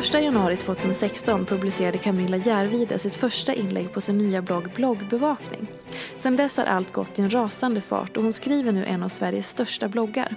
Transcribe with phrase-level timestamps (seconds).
[0.00, 5.66] Den 31 januari 2016 publicerade Camilla Järvide sitt första inlägg på sin nya blogg Bloggbevakning.
[6.16, 9.08] Sedan dess har allt gått i en rasande fart och hon skriver nu en av
[9.08, 10.34] Sveriges största bloggar.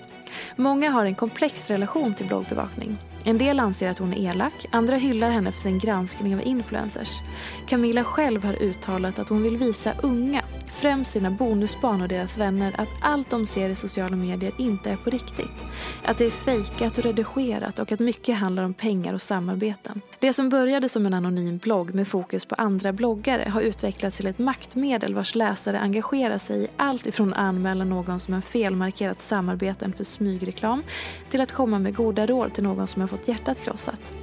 [0.56, 2.98] Många har en komplex relation till bloggbevakning.
[3.26, 7.20] En del anser att hon är elak, andra hyllar henne för sin granskning av influencers.
[7.68, 12.76] Camilla själv har uttalat att hon vill visa unga, främst sina bonusbarn och deras vänner,
[12.78, 15.64] att allt de ser i sociala medier inte är på riktigt.
[16.04, 20.02] Att det är fejkat och redigerat och att mycket handlar om pengar och samarbeten.
[20.20, 24.28] Det som började som en anonym blogg med fokus på andra bloggare har utvecklats till
[24.28, 29.22] ett maktmedel vars läsare engagerar sig i allt ifrån att anmäla någon som har felmarkerat
[29.22, 30.84] samarbeten för smygreklam
[31.30, 34.14] till att komma med goda råd till någon som har fått hjärtat krossat.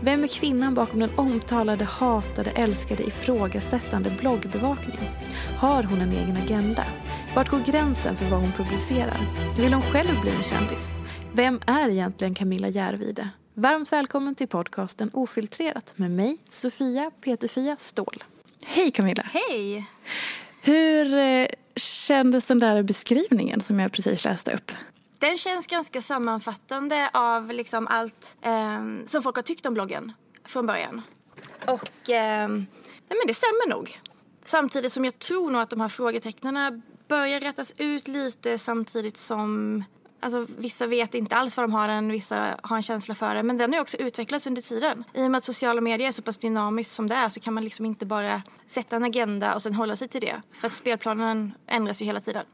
[0.00, 5.10] Vem är kvinnan bakom den omtalade, hatade, älskade, ifrågasättande bloggbevakning?
[5.58, 6.84] Har hon en egen agenda?
[7.34, 9.20] Vart går gränsen för vad hon publicerar?
[9.56, 10.92] Vill hon själv bli en kändis?
[11.32, 13.28] Vem är egentligen Camilla Järvide?
[13.54, 18.24] Varmt välkommen till podcasten Ofiltrerat med mig, Sofia Peterfia Ståhl.
[18.66, 19.22] Hej Camilla!
[19.32, 19.86] Hej!
[20.62, 21.46] Hur eh,
[21.76, 24.72] kändes den där beskrivningen som jag precis läste upp?
[25.22, 30.12] Den känns ganska sammanfattande av liksom allt eh, som folk har tyckt om bloggen
[30.44, 31.02] från början.
[31.66, 32.66] Och eh, nej
[33.08, 34.00] men det stämmer nog.
[34.44, 39.84] Samtidigt som jag tror nog att de här frågetecknen börjar rättas ut lite samtidigt som
[40.20, 43.46] Alltså, vissa vet inte alls vad de har den, vissa har en känsla för den.
[43.46, 45.04] Men den har också utvecklats under tiden.
[45.14, 47.54] I och med att sociala medier är så pass dynamiskt som det är så kan
[47.54, 50.42] man liksom inte bara sätta en agenda och sen hålla sig till det.
[50.52, 52.44] För att spelplanen ändras ju hela tiden.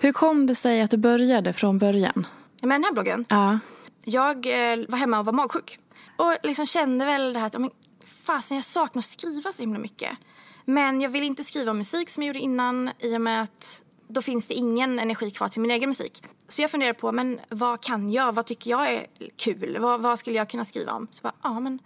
[0.00, 2.26] Hur kom det sig att du började från början?
[2.62, 3.24] Med den här bloggen?
[3.28, 3.58] Ja.
[4.04, 5.78] Jag eh, var hemma och var magsjuk.
[6.16, 7.70] Och liksom kände väl det här att, men,
[8.06, 10.10] fasen jag saknar att skriva så himla mycket.
[10.64, 14.22] Men jag vill inte skriva musik som jag gjorde innan i och med att då
[14.22, 16.22] finns det ingen energi kvar till min egen musik.
[16.48, 18.34] Så jag funderar på, men vad kan jag?
[18.34, 19.06] Vad tycker jag är
[19.36, 19.76] kul?
[19.80, 21.08] Vad, vad skulle jag kunna skriva om?
[21.10, 21.78] Så bara, ja men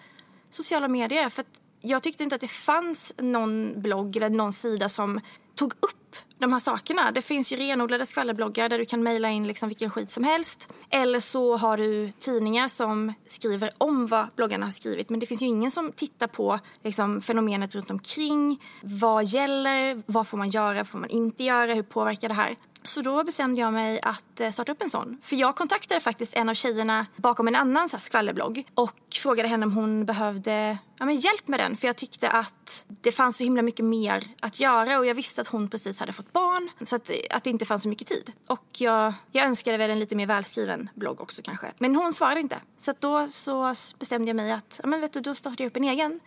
[0.51, 1.29] sociala medier.
[1.29, 1.45] För
[1.81, 5.21] jag tyckte inte att det fanns någon blogg eller någon sida som
[5.55, 7.11] tog upp de här sakerna.
[7.13, 10.69] Det finns ju renodlade skvallerbloggar där du kan mejla in liksom vilken skit som helst.
[10.91, 15.11] Eller så har du tidningar som skriver om vad bloggarna har skrivit.
[15.11, 18.63] Men det finns ju ingen som tittar på liksom, fenomenet runt omkring.
[18.83, 20.03] Vad gäller?
[20.07, 20.77] Vad får man göra?
[20.77, 21.75] Vad får man inte göra?
[21.75, 22.57] Hur påverkar det här?
[22.87, 25.19] Så då bestämde jag mig att eh, starta upp en sån.
[25.23, 29.49] För jag kontaktade faktiskt en av tjejerna bakom en annan så här skvallerblogg och frågade
[29.49, 31.77] henne om hon behövde ja, men hjälp med den.
[31.77, 35.41] För jag tyckte att det fanns så himla mycket mer att göra och jag visste
[35.41, 36.71] att hon precis hade fått barn.
[36.87, 38.33] Så att, att det inte fanns så mycket tid.
[38.47, 41.67] Och jag, jag önskade väl en lite mer välskriven blogg också kanske.
[41.79, 42.57] Men hon svarade inte.
[42.77, 45.77] Så då så bestämde jag mig att ja, men vet du, då startar jag upp
[45.77, 46.21] en egen.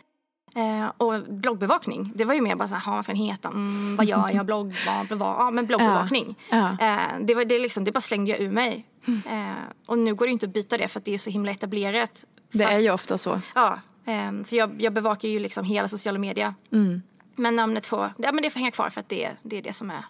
[0.56, 3.50] Eh, och bloggbevakning, det var ju mer bara så här, vad ska den heta?
[3.50, 4.46] Mm, vad gör jag?
[4.46, 4.76] Blogg,
[5.10, 5.36] vad, vad?
[5.40, 6.36] Ja, men bloggbevakning.
[6.50, 6.78] Ja.
[6.80, 6.86] Ja.
[6.86, 8.86] Eh, det, var, det, liksom, det bara slängde jag ur mig.
[9.08, 9.52] Mm.
[9.52, 11.52] Eh, och nu går det inte att byta det för att det är så himla
[11.52, 12.26] etablerat.
[12.52, 13.42] Det är ju ofta så.
[13.56, 16.54] Ja, eh, så jag, jag bevakar ju liksom hela sociala medier.
[16.72, 17.02] Mm.
[17.38, 19.74] Men namnet får, ja, men det får hänga kvar för att det, det är det
[19.74, 20.06] som är.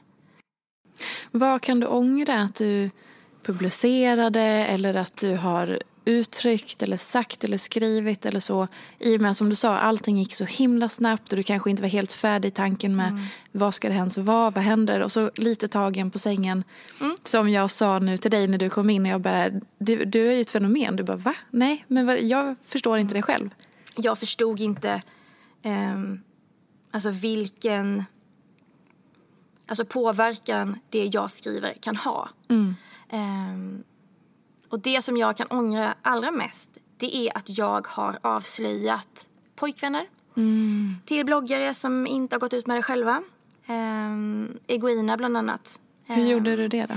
[1.31, 2.89] Vad kan du ångra att du
[3.43, 8.67] publicerade eller att du har uttryckt eller sagt eller skrivit eller så.
[8.99, 11.83] I och med som du sa, allting gick så himla snabbt och du kanske inte
[11.83, 13.23] var helt färdig i tanken med mm.
[13.51, 14.99] vad ska det ens vara, vad händer?
[14.99, 16.63] Och så lite tagen på sängen.
[17.01, 17.15] Mm.
[17.23, 20.27] Som jag sa nu till dig när du kom in och jag bara, du, du
[20.27, 20.95] är ju ett fenomen.
[20.95, 21.35] Du bara, va?
[21.51, 23.49] Nej, men vad, jag förstår inte det själv.
[23.95, 25.01] Jag förstod inte
[25.63, 25.97] eh,
[26.91, 28.03] alltså vilken
[29.67, 32.29] alltså påverkan det jag skriver kan ha.
[32.49, 32.75] Mm.
[33.09, 33.83] Eh,
[34.69, 40.05] och det som jag kan ångra allra mest det är att jag har avslöjat pojkvänner
[40.37, 40.95] mm.
[41.05, 43.23] till bloggare som inte har gått ut med det själva.
[43.67, 45.81] Um, Egoina bland annat.
[46.07, 46.93] Hur um, gjorde du det då?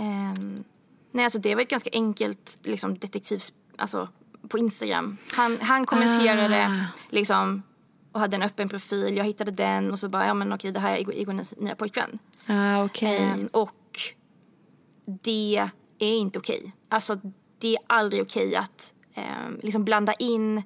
[0.00, 0.64] Um,
[1.10, 3.52] nej, alltså det var ett ganska enkelt liksom, detektivs...
[3.76, 4.08] Alltså,
[4.48, 5.16] på Instagram.
[5.32, 6.86] Han, han kommenterade ah.
[7.10, 7.62] liksom
[8.14, 9.16] och hade en öppen profil.
[9.16, 12.18] Jag hittade den och så bara, ja men okej det här är Egoinas nya pojkvän.
[12.46, 13.20] Ah, okay.
[13.52, 14.00] och
[15.06, 16.72] det är inte okej.
[16.88, 17.20] Alltså
[17.58, 20.58] det är aldrig okej att eh, liksom blanda in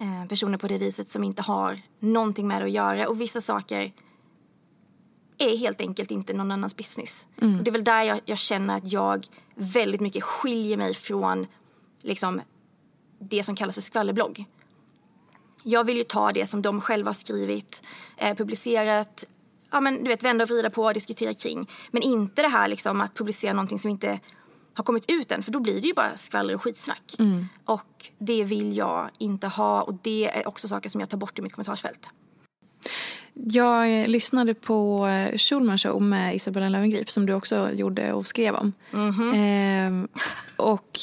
[0.00, 3.08] eh, personer på det viset som inte har någonting med det att göra.
[3.08, 3.92] Och vissa saker
[5.38, 7.28] är helt enkelt inte någon annans business.
[7.40, 7.58] Mm.
[7.58, 11.46] Och det är väl där jag, jag, känner att jag väldigt mycket skiljer mig från
[12.02, 12.40] liksom,
[13.18, 14.46] det som kallas för skvallerblogg.
[15.66, 17.82] Jag vill ju ta det som de själva har skrivit,
[18.16, 19.24] eh, publicerat,
[19.70, 21.70] ja men du vet vända och vrida på och diskutera kring.
[21.90, 24.20] Men inte det här liksom att publicera någonting som inte
[24.74, 27.14] har kommit ut än för då blir det ju bara skvaller och skitsnack.
[27.18, 27.46] Mm.
[27.64, 31.38] Och det vill jag inte ha och det är också saker som jag tar bort
[31.38, 32.10] i mitt kommentarsfält.
[33.34, 38.54] Jag lyssnade på eh, Schulman show med Isabella Löwengrip som du också gjorde och skrev
[38.54, 38.72] om.
[38.92, 40.02] Mm -hmm.
[40.02, 40.08] eh,
[40.56, 40.98] och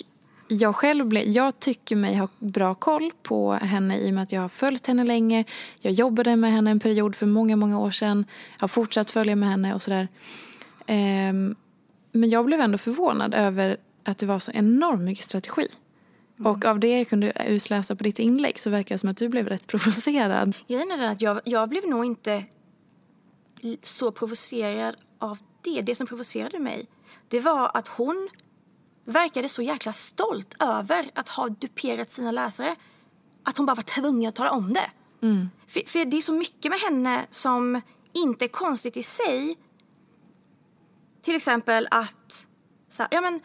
[0.51, 4.31] jag själv ble, jag tycker mig ha bra koll på henne i och med att
[4.31, 5.45] jag har följt henne länge.
[5.80, 8.25] Jag jobbade med henne en period för många, många år sedan.
[8.56, 10.07] Jag har fortsatt följa med henne och sådär.
[10.86, 11.33] Eh,
[12.12, 15.68] men jag blev ändå förvånad över att det var så enormt mycket strategi.
[16.39, 16.51] Mm.
[16.51, 19.30] Och av det jag kunde utläsa på ditt inlägg så verkar det som att du
[19.30, 20.56] blev rätt provocerad.
[20.68, 22.44] Grejen är den att jag, jag blev nog inte
[23.81, 25.81] så provocerad av det.
[25.81, 26.88] Det som provocerade mig
[27.27, 28.30] det var att hon
[29.06, 32.75] verkade så jäkla stolt över att ha duperat sina läsare.
[33.44, 34.92] Att hon bara var tvungen att tala om det.
[35.21, 35.50] Mm.
[35.68, 37.81] För, för det är så mycket med henne som
[38.13, 39.57] inte är konstigt i sig
[41.21, 42.48] till exempel att,
[42.89, 43.39] så här, ja men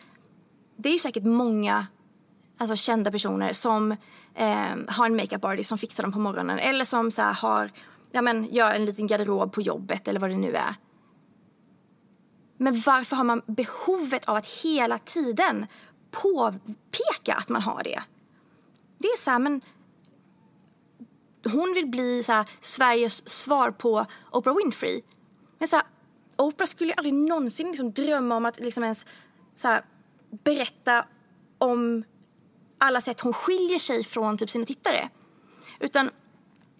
[0.76, 1.86] det är ju säkert många
[2.58, 3.92] alltså, kända personer som
[4.34, 7.70] eh, har en makeup artist som fixar dem på morgonen eller som så här, har,
[8.10, 10.74] ja men gör en liten garderob på jobbet eller vad det nu är.
[12.56, 15.66] Men varför har man behovet av att hela tiden
[16.10, 18.02] påpeka att man har det?
[18.98, 19.60] Det är så här, men
[21.44, 25.02] hon vill bli så här, Sveriges svar på Oprah Winfrey.
[25.58, 25.84] Men så här,
[26.36, 29.06] Oprah skulle aldrig någonsin liksom drömma om att liksom ens
[29.54, 29.84] så här,
[30.30, 31.04] berätta
[31.58, 32.04] om
[32.78, 35.08] alla sätt hon skiljer sig från typ sina tittare.
[35.80, 36.10] Utan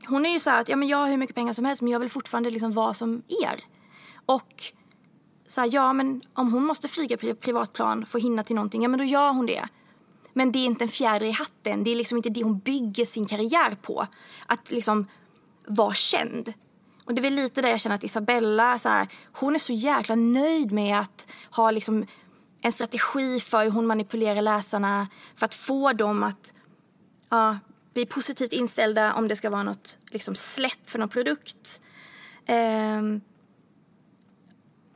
[0.07, 1.93] hon är ju så att ja, men jag har hur mycket pengar som helst men
[1.93, 3.65] jag vill fortfarande liksom vara som er.
[4.27, 4.73] Och
[5.47, 8.89] så här, ja men om hon måste flyga privatplan för att hinna till någonting, ja
[8.89, 9.69] men då gör hon det.
[10.33, 13.05] Men det är inte en fjäder i hatten, det är liksom inte det hon bygger
[13.05, 14.07] sin karriär på.
[14.47, 15.07] Att liksom
[15.67, 16.53] vara känd.
[17.05, 19.73] Och det är väl lite där jag känner att Isabella, så här, hon är så
[19.73, 22.07] jäkla nöjd med att ha liksom
[22.61, 26.53] en strategi för hur hon manipulerar läsarna för att få dem att
[27.31, 27.59] ja,
[27.95, 31.81] bli positivt inställda om det ska vara något liksom, släpp för någon produkt.
[32.49, 33.21] Um,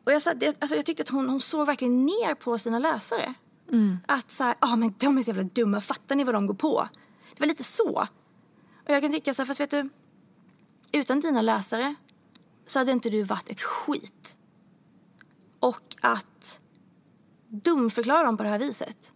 [0.04, 0.22] och jag,
[0.58, 3.34] alltså, jag tyckte att hon, hon såg verkligen ner på sina läsare.
[3.72, 3.98] Mm.
[4.06, 6.54] Att så här, ah, men de är så jävla dumma, fattar ni vad de går
[6.54, 6.88] på?
[7.34, 8.08] Det var lite så.
[8.84, 9.88] Och jag kan tycka så här, fast vet du,
[10.92, 11.94] utan dina läsare
[12.66, 14.36] så hade inte du varit ett skit.
[15.60, 16.60] Och att
[17.48, 19.12] dumförklara dem på det här viset.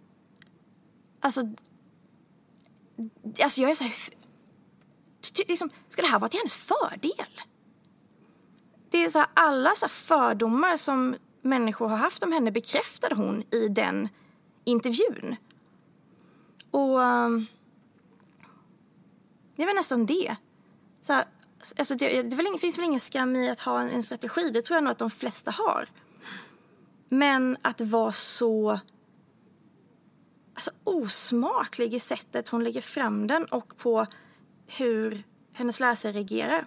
[1.21, 1.41] Alltså,
[3.43, 3.95] alltså jag är så här,
[5.49, 7.41] liksom, ska det här vara till hennes fördel?
[8.95, 13.43] Det är så här, alla så fördomar som människor har haft om henne bekräftade hon
[13.51, 14.09] i den
[14.65, 15.37] intervjun.
[16.71, 17.47] Och ehm,
[19.57, 20.37] det var nästan det.
[21.01, 21.25] Så här,
[21.79, 24.51] alltså det, det, väl ingen, finns väl ingen skam i att ha en, en, strategi.
[24.51, 25.89] Det tror jag nog att de flesta har.
[27.09, 28.81] Men att vara så
[30.55, 34.07] alltså, osmaklig i sättet hon lägger fram den och på
[34.67, 36.67] hur hennes läsare reagerar.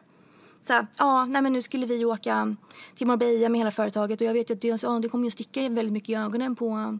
[0.67, 2.55] Så här, ja, nej men nu skulle vi åka
[2.95, 5.31] till Marbella med hela företaget och jag vet ju att det, ja, det kommer ju
[5.31, 6.99] sticka väldigt mycket i ögonen på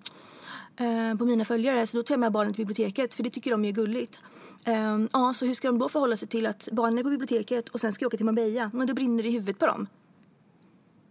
[0.79, 3.51] Eh, på mina följare så då tar jag med barnen till biblioteket för det tycker
[3.51, 4.21] de är gulligt.
[4.63, 7.69] Eh, ja, så hur ska de då förhålla sig till att barnen är på biblioteket
[7.69, 8.71] och sen ska jag åka till Marbella?
[8.73, 9.87] Men då brinner det i huvudet på dem.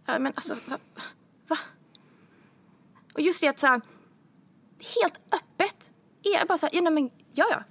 [0.05, 0.77] Ja, men alltså, va?
[1.47, 1.57] va?
[3.13, 3.81] Och just det att så här,
[5.01, 5.91] helt öppet
[6.23, 7.63] är bara så här, ja, nej, men, ja, ja.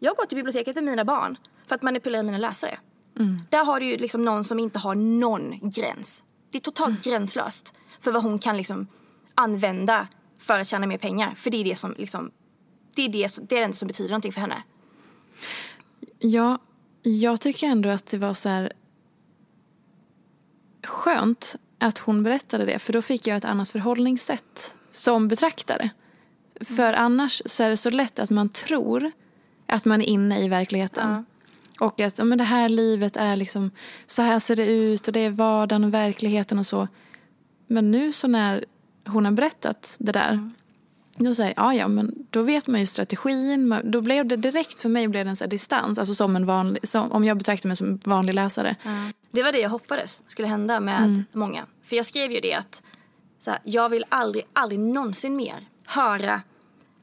[0.00, 2.78] Jag går till biblioteket med mina barn för att manipulera mina läsare.
[3.50, 6.24] Där har du ju liksom någon som inte har någon gräns.
[6.50, 8.86] Det är totalt gränslöst för vad hon kan liksom
[9.34, 10.08] använda
[10.38, 11.34] för att tjäna mer pengar.
[11.34, 12.30] För det är det som liksom,
[12.94, 14.62] det är det, det är det som betyder någonting för henne.
[16.18, 16.58] Ja,
[17.02, 18.72] jag tycker ändå att det var så här
[20.84, 25.90] skönt att hon berättade det för då fick jag ett annat förhållningssätt som betraktare.
[26.60, 29.10] För annars så är det så lätt att man tror
[29.66, 31.26] att man är inne i verkligheten.
[31.80, 33.70] Och att ja, men det här livet är liksom,
[34.06, 36.88] så här ser det ut och det är vardagen och verkligheten och så.
[37.66, 38.64] Men nu så när
[39.06, 40.50] hon har berättat det där
[41.20, 43.68] då säger ja ja men då vet man ju strategin.
[43.68, 45.98] Man- Då blev det direkt för mig blev det en så distans.
[45.98, 48.76] Alltså som en vanlig, som, om jag betraktar mig som en vanlig läsare.
[49.30, 51.66] Det var det jag hoppades skulle hända med många.
[51.82, 52.82] För jag skrev ju det att
[53.38, 56.42] så här, jag vill aldrig, aldrig någonsin mer höra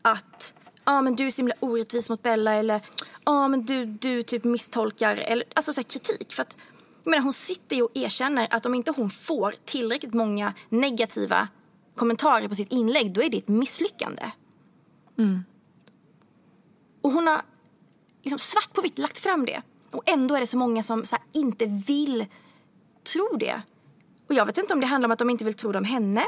[0.01, 0.53] att
[0.85, 2.81] ah, men du är så himla orättvis mot Bella eller
[3.23, 5.17] ah, men du, du typ misstolkar.
[5.17, 6.33] Eller, alltså så kritik.
[6.33, 6.57] För att,
[7.03, 11.47] jag menar, hon sitter ju och erkänner att om inte hon får tillräckligt många negativa
[11.95, 14.31] kommentarer på sitt inlägg då är det ett misslyckande.
[17.01, 17.41] Och hon har
[18.23, 19.61] liksom svart på vitt lagt fram det.
[19.91, 22.25] Och ändå är det så många som så inte vill
[23.13, 23.61] tro det.
[24.27, 25.83] Och jag vet inte om det handlar om att de inte vill tro det om
[25.83, 26.25] henne.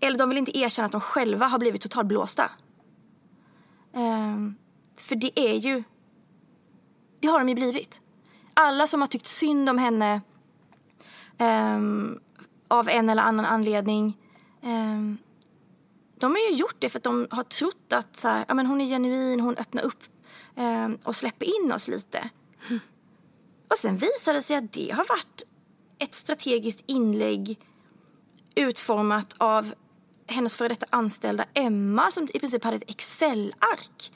[0.00, 2.50] Eller de vill inte erkänna att de själva har blivit totalt blåsta.
[3.94, 4.56] Um,
[4.96, 5.82] för det är ju...
[7.20, 8.00] Det har de ju blivit.
[8.54, 10.20] Alla som har tyckt synd om henne
[11.38, 12.20] um,
[12.68, 14.18] av en eller annan anledning.
[14.62, 15.18] um,
[16.18, 18.66] de har ju gjort det för att de har trott att så här, ja, men
[18.66, 20.02] hon är genuin, hon öppnar upp
[21.02, 22.30] och släpper in oss lite.
[23.70, 25.42] Och sen visade det sig att det har varit
[25.98, 27.60] ett strategiskt inlägg
[28.54, 29.74] utformat av
[30.26, 34.12] hennes före detta anställda Emma som i princip hade ett Excel-ark.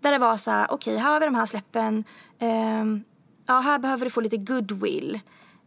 [0.00, 2.04] Där det var så här, okej här har vi de här släppen.
[2.38, 2.84] Eh,
[3.46, 5.20] ja, här behöver du få lite goodwill.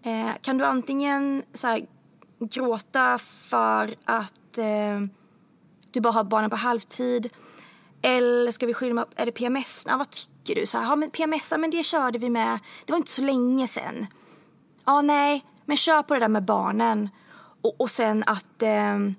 [0.03, 1.86] Eh, kan du antingen så här,
[2.39, 5.00] gråta för att eh,
[5.91, 7.29] du bara har barnen på halvtid?
[8.01, 9.86] Eller ska vi skilja upp, är det PMS?
[9.88, 10.65] Ja, vad tycker du?
[10.65, 12.59] Så här, ja, men PMS, ja, men det körde vi med.
[12.86, 14.07] Det var inte så länge sen.
[14.86, 17.09] Ja, nej, men kör på det där med barnen.
[17.62, 18.62] Och, och sen att...
[18.62, 19.15] Ehm,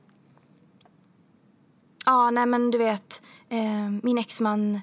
[2.09, 4.81] ja, nej men du vet, eh, min exman,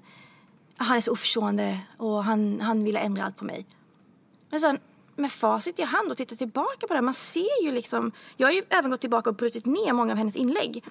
[0.78, 3.66] han är så oförstående och han, han ville ändra allt på mig.
[4.50, 4.80] Men sen
[5.16, 8.54] med facit i hand och titta tillbaka på det, man ser ju liksom, jag har
[8.54, 10.84] ju även gått tillbaka och brutit ner många av hennes inlägg.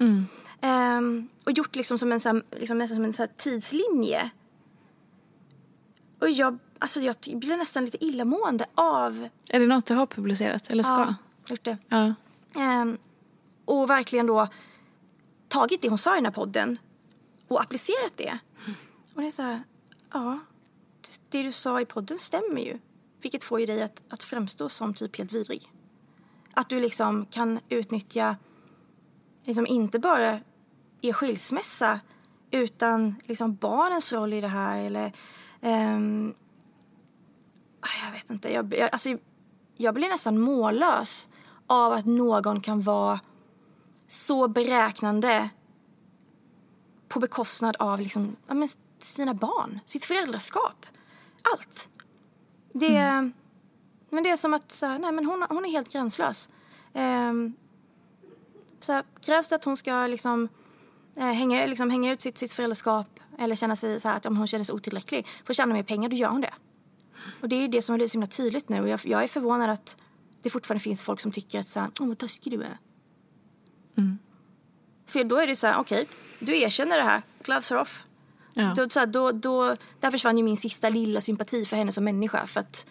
[0.61, 4.31] Ehm, och gjort liksom som en, så här, liksom nästan som en så tidslinje.
[6.21, 9.29] Och jag, alltså jag blir nästan lite illamående av...
[9.49, 10.93] Är det något du har publicerat eller ska?
[10.93, 11.15] Ja,
[11.49, 11.79] gjort det.
[11.89, 12.15] Ja.
[12.57, 12.99] Ehm,
[13.65, 14.49] och verkligen då
[15.55, 16.79] tagit det hon sa i den här podden
[17.49, 18.39] och applicerat det.
[19.15, 19.63] Och det är så här,
[20.13, 20.39] ja,
[21.29, 22.79] det du sa i podden stämmer ju.
[23.23, 25.73] Vilket får ju dig att, att framstå som typ helt vidrig.
[26.55, 28.37] Att du liksom kan utnyttja,
[29.45, 30.41] liksom inte bara
[31.01, 32.01] er skilsmässa
[32.51, 35.13] utan liksom barnens roll i det här eller
[35.65, 36.35] Um,
[38.05, 39.17] jag vet inte, jag, jag, alltså,
[39.77, 41.31] jag blir nästan mållös
[41.67, 43.21] av att någon kan vara
[44.09, 45.51] så beräknande
[47.09, 48.69] på bekostnad av liksom, ja, men
[48.99, 50.87] sina barn, sitt föräldraskap.
[51.53, 51.89] Allt.
[52.73, 53.31] Det,
[54.11, 56.49] men det är som att så här, nej, men hon, hon är helt gränslös.
[56.93, 57.55] Ehm,
[58.81, 60.49] så här, krävs det att hon ska liksom,
[61.17, 64.37] eh, hänga, liksom, hänga ut sitt, sitt föräldraskap eller känna sig så här, att om
[64.37, 66.55] hon känner sig otillräcklig för att tjäna mer pengar, då gör hon det.
[67.41, 68.89] Och det är det som har blivit så himla tydligt nu.
[68.89, 69.97] Jag, jag är förvånad att
[70.43, 72.79] det fortfarande finns folk som tycker att så här, åh vad taskig du är.
[75.07, 76.07] För då är det så här, okej,
[76.39, 78.03] du erkänner det här, gloves are off.
[78.55, 78.75] Ja.
[78.77, 82.05] Då, så här, då, då, där försvann ju min sista lilla sympati för henne som
[82.05, 82.47] människa.
[82.47, 82.87] För att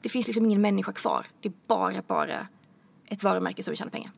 [0.00, 1.26] det finns liksom ingen människa kvar.
[1.40, 2.46] Det är bara, bara
[3.06, 4.10] ett varumärke som vill tjäna pengar.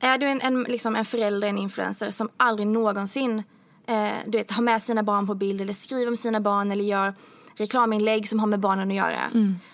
[0.00, 3.42] Är du en, en, liksom en förälder, en influencer som aldrig någonsin
[3.86, 6.84] eh, du vet, har med sina barn på bild eller skriver om sina barn eller
[6.84, 7.14] gör
[7.56, 9.30] reklaminlägg som har med barnen att göra.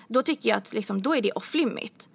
[0.09, 2.09] Då tycker jag att liksom, då är det off limit.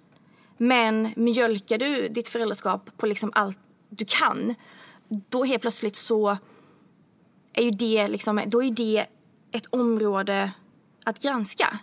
[0.62, 4.54] Men mjölkar du ditt föräldraskap på liksom allt du kan,
[5.08, 6.36] då helt plötsligt så
[7.52, 9.06] är ju det, liksom, då är det
[9.52, 10.52] ett område
[11.04, 11.78] att granska.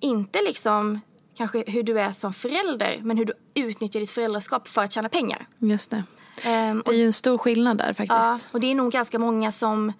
[0.00, 1.00] Inte liksom
[1.36, 5.08] kanske hur du är som förälder, men hur du utnyttjar ditt föräldraskap för att tjäna
[5.08, 5.46] pengar.
[5.58, 6.02] Just det.
[6.42, 8.54] Ehm, Det är ju en stor skillnad där Ja, faktiskt.
[8.54, 9.92] och det är nog ganska många som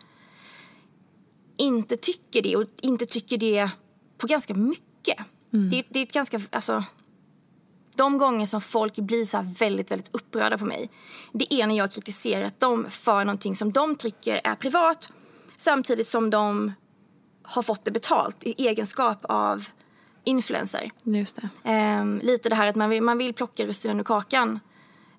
[1.57, 3.71] inte tycker det och inte tycker det
[4.19, 5.19] på ganska mycket.
[5.51, 6.85] Det, det är ett ganska, alltså,
[7.95, 10.91] de gånger som folk blir så väldigt, väldigt upprörda på mig,
[11.33, 15.11] det är när jag kritiserat dem för någonting som de tycker är privat
[15.57, 16.73] Samtidigt som de
[17.43, 19.69] har fått det betalt i egenskap av
[20.25, 20.91] influencer.
[21.03, 21.71] Just det.
[21.71, 24.61] Eh, lite det här att man vill, man vill plocka russinen ur kakan.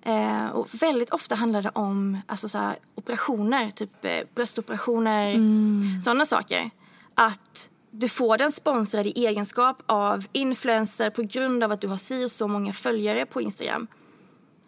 [0.01, 6.01] Eh, och väldigt ofta handlar det om alltså, så här, operationer, typ eh, bröstoperationer, mm.
[6.03, 6.69] sådana saker.
[7.13, 11.97] Att du får den sponsrad i egenskap av influencer på grund av att du har
[11.97, 13.87] si och så många följare på Instagram.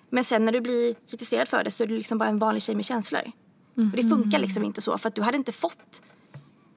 [0.09, 2.63] Men sen när du blir kritiserad för det så är du liksom bara en vanlig
[2.63, 3.31] tjej med känslor.
[3.77, 3.89] Mm.
[3.89, 6.01] Och det funkar liksom inte så för att du hade inte fått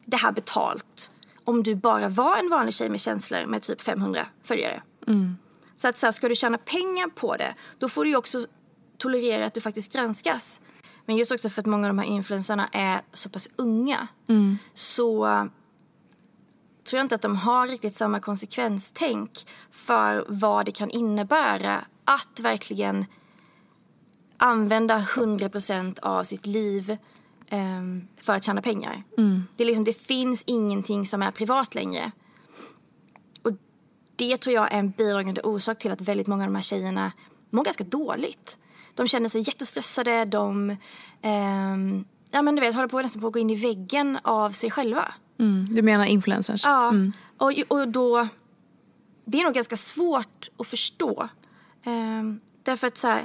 [0.05, 1.11] det här betalt
[1.45, 4.83] om du bara var en vanlig tjej med känslor med typ 500 följare.
[5.07, 5.37] Mm.
[5.77, 8.47] Så att så här, ska du tjäna pengar på det då får du ju också
[8.99, 10.61] tolerera att du faktiskt granskas.
[11.07, 14.59] Men just också för att många av de här influencerna är så pass unga mm.
[14.75, 15.27] så
[16.85, 22.41] tror jag inte att de har riktigt samma konsekvenstänk för vad det kan innebära att
[22.41, 23.07] verkligen
[24.37, 26.97] använda 100% av sitt liv
[27.51, 29.03] um, för att tjäna pengar.
[29.19, 29.45] Mm.
[29.57, 32.13] Det, är liksom, det finns ingenting som är privat längre.
[33.43, 33.53] Och
[34.17, 37.13] det tror jag är en bidragande orsak till att väldigt många av de här tjejerna
[37.51, 38.59] mår ganska dåligt.
[38.95, 40.77] De känner sig jättestressade, de
[41.23, 44.51] um, ja, men du vet, håller på nästan på att gå in i väggen av
[44.51, 45.15] sig själva.
[45.39, 45.65] Mm.
[45.71, 46.65] Du menar influencers?
[46.65, 47.13] Ja, mm.
[47.37, 48.29] och, och då...
[49.25, 51.29] Det är nog ganska svårt att förstå.
[51.87, 53.23] Um, därför att så här,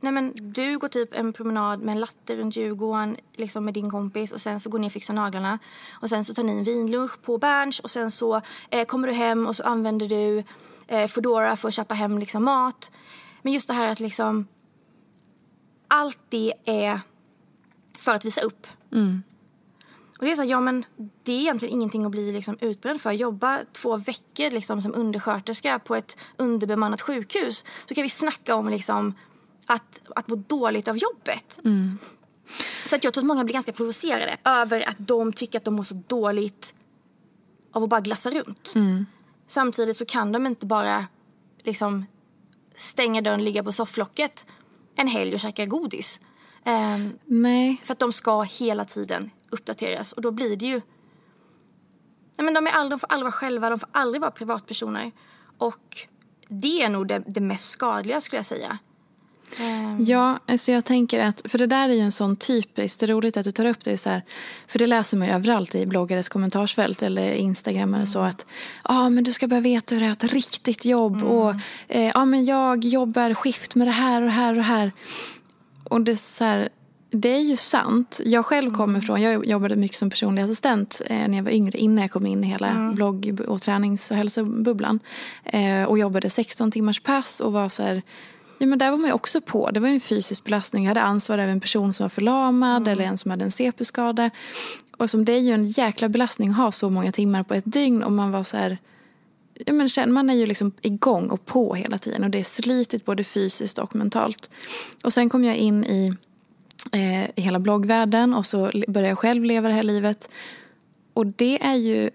[0.00, 3.90] nej men du går typ en promenad med en latte runt Djurgården liksom med din
[3.90, 5.58] kompis och sen så går ni och fixar naglarna.
[5.90, 9.14] Och sen så tar ni en vinlunch på Berns och sen så eh, kommer du
[9.14, 10.44] hem och så använder du
[10.86, 12.90] eh, Foodora för att köpa hem liksom mat.
[13.42, 14.46] Men just det här att liksom
[15.88, 17.00] allt det är
[18.00, 18.66] för att visa upp.
[18.92, 19.22] Mm.
[20.18, 20.84] Och det är så här, ja men
[21.22, 23.12] det är egentligen ingenting att bli liksom utbränd för.
[23.12, 27.64] Jobba två veckor liksom som undersköterska på ett underbemannat sjukhus.
[27.88, 29.14] Så kan vi snacka om liksom
[29.66, 31.60] att, att må dåligt av jobbet.
[31.64, 31.98] Mm.
[32.88, 35.74] Så att jag tror att många blir ganska provocerade över att de tycker att de
[35.74, 36.74] mår så dåligt
[37.72, 38.72] av att bara glassa runt.
[38.74, 39.06] Mm.
[39.46, 41.06] Samtidigt så kan de inte bara
[41.62, 42.06] liksom
[42.76, 44.46] stänga dörren, ligga på sofflocket
[44.96, 46.20] en helg och käka godis.
[46.66, 47.80] Um, Nej.
[47.84, 50.80] För att de ska hela tiden uppdateras och då blir det ju...
[52.36, 55.12] Nej, men de, är aldrig, de får aldrig vara själva, de får aldrig vara privatpersoner.
[55.58, 56.06] Och
[56.48, 58.78] det är nog det, det mest skadliga skulle jag säga.
[59.58, 60.04] Um.
[60.04, 63.08] Ja, alltså jag tänker att, för det där är ju en sån typiskt, det är
[63.08, 64.22] roligt att du tar upp det så här,
[64.68, 67.94] för det läser man ju överallt i bloggares kommentarsfält eller Instagram mm.
[67.94, 68.46] eller så att,
[68.84, 71.14] ja ah, men du ska börja veta hur det är att ha ett riktigt jobb
[71.14, 71.26] mm.
[71.26, 71.54] och
[71.88, 74.62] eh, ja ah, men jag jobbar skift med det här och det här och det
[74.62, 74.92] här.
[75.90, 76.68] Och det är så här,
[77.10, 78.20] det är ju sant.
[78.24, 79.02] Jag själv kommer mm.
[79.02, 82.26] från, jag jobbade mycket som personlig assistent eh, när jag var yngre innan jag kom
[82.26, 82.94] in i hela mm.
[82.94, 85.00] blogg och tränings och hälsobubblan.
[85.44, 88.02] Eh, och jobbade 16 timmars pass och var så här,
[88.58, 89.70] ja men där var man ju också på.
[89.70, 90.84] Det var en fysisk belastning.
[90.84, 92.92] Jag hade ansvar över en person som var förlamad mm.
[92.92, 94.30] eller en som hade en CP-skada.
[94.96, 97.72] Och som det är ju en jäkla belastning att ha så många timmar på ett
[97.72, 98.78] dygn och man var så här,
[99.66, 103.04] ja men man är ju liksom igång och på hela tiden och det är slitigt
[103.04, 104.50] både fysiskt och mentalt.
[105.04, 106.16] Och sen kom jag in i
[106.92, 110.28] eh, i hela bloggvärlden och så började jag själv leva det här livet.
[111.14, 112.10] Och det är ju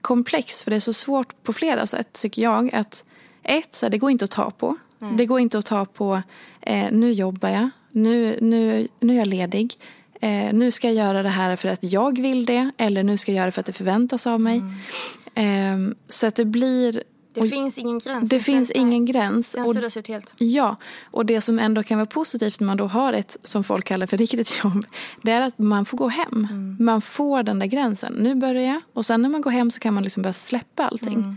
[0.00, 2.74] komplext för det är så svårt på flera sätt tycker jag.
[2.74, 3.04] Att
[3.42, 4.76] ett, så här, det går inte att ta på.
[5.00, 5.16] Mm.
[5.16, 6.22] Det går inte att ta på,
[6.60, 9.74] eh, nu jobbar jag, nu, nu, nu är jag ledig.
[10.20, 13.32] Eh, nu ska jag göra det här för att jag vill det eller nu ska
[13.32, 14.58] jag göra det för att det förväntas av mig.
[14.58, 14.74] Mm.
[15.34, 15.76] Eh,
[16.08, 17.02] så att det blir
[17.34, 18.28] det finns ingen gräns.
[18.28, 19.52] Det finns ingen gräns.
[19.52, 20.34] Den suddas ut helt.
[20.38, 20.76] Ja,
[21.10, 24.06] och det som ändå kan vara positivt när man då har ett, som folk kallar
[24.06, 24.86] för riktigt jobb,
[25.22, 26.48] det är att man får gå hem.
[26.50, 26.76] Mm.
[26.80, 28.12] Man får den där gränsen.
[28.12, 30.86] Nu börjar jag och sen när man går hem så kan man liksom börja släppa
[30.86, 31.14] allting.
[31.14, 31.36] Mm.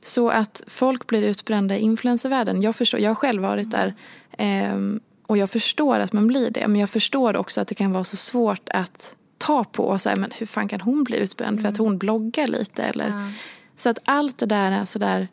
[0.00, 2.62] Så att folk blir utbrända i influencervärlden.
[2.62, 3.94] Jag, förstår, jag har själv varit där
[4.38, 4.78] eh,
[5.26, 6.68] och jag förstår att man blir det.
[6.68, 9.84] Men jag förstår också att det kan vara så svårt att ta på.
[9.84, 11.62] Och säga, men hur fan kan hon bli utbränd mm.
[11.62, 11.86] för att mm.
[11.86, 12.82] hon bloggar lite?
[12.82, 13.32] Eller,
[13.76, 15.28] så att allt det där är sådär,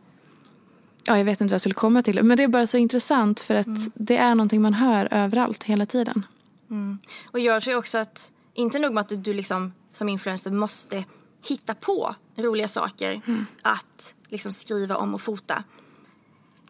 [1.04, 2.24] ja jag vet inte vad jag skulle komma till.
[2.24, 3.92] Men det är bara så intressant för att mm.
[3.96, 6.26] det är någonting man hör överallt hela tiden.
[6.70, 7.00] Mm.
[7.32, 11.04] Och jag tror också att, inte nog med att du liksom som influencer måste
[11.48, 13.46] hitta på roliga saker mm.
[13.62, 15.64] att liksom skriva om och fota.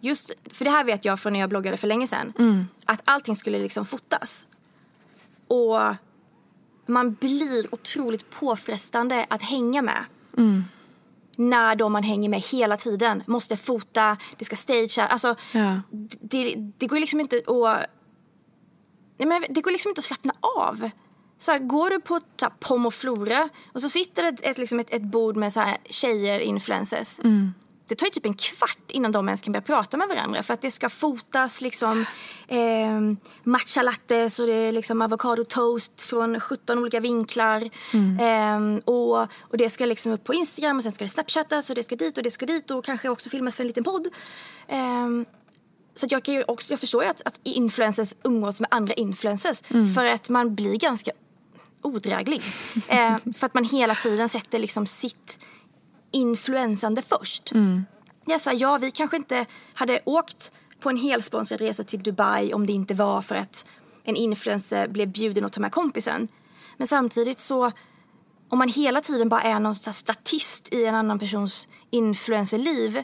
[0.02, 2.34] Just, för det här vet jag från när jag bloggade för länge sedan.
[2.40, 2.68] Mm.
[2.86, 4.46] Att allting skulle liksom fotas.
[5.48, 5.96] Och
[6.90, 10.06] man blir otroligt påfrestande att hänga med.
[10.38, 10.64] Mm
[11.40, 13.24] när då man hänger med hela tiden.
[13.28, 15.08] Måste fota, det ska stagea.
[15.08, 15.82] Alltså, ja.
[16.22, 17.86] det, det går liksom inte att...
[19.18, 20.90] Nej, men det går liksom inte att slappna av.
[21.40, 24.80] Så här, går du på så här, Pom och så sitter det ett, ett, liksom
[24.80, 27.20] ett, ett bord med så här, tjejer, influencers.
[27.20, 27.54] Mm.
[27.90, 30.54] Det tar ju typ en kvart innan de ens kan börja prata med varandra för
[30.54, 32.06] att det ska fotas liksom
[32.48, 33.00] eh,
[33.44, 37.70] matcha lattes och det är liksom avocado toast från 17 olika vinklar.
[37.94, 38.20] Mm.
[38.20, 41.76] Eh, och, och det ska liksom upp på Instagram och sen ska det snapchattas och
[41.76, 44.08] det ska dit och det ska dit och kanske också filmas för en liten podd.
[44.68, 45.08] Eh,
[45.96, 49.64] så jag, kan ju också, jag förstår ju att, att influencers umgås med andra influencers
[49.70, 49.94] mm.
[49.94, 51.12] för att man blir ganska
[51.82, 52.42] odräglig.
[52.90, 55.40] eh, för att man hela tiden sätter liksom sitt
[56.12, 57.52] influensande först.
[57.52, 57.86] Mm.
[58.26, 62.66] Jag sa, ja, vi kanske inte hade åkt på en helsponsrad resa till Dubai om
[62.66, 63.66] det inte var för att
[64.04, 66.28] en influencer blev bjuden att ta med kompisen.
[66.78, 67.72] Men samtidigt så,
[68.50, 73.04] om man hela tiden bara är någon statist i en annan persons influencerliv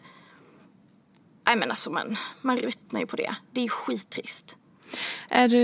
[1.47, 3.35] Nej men alltså man, man ruttnar ju på det.
[3.51, 4.57] Det är skittrist.
[5.29, 5.59] Är du,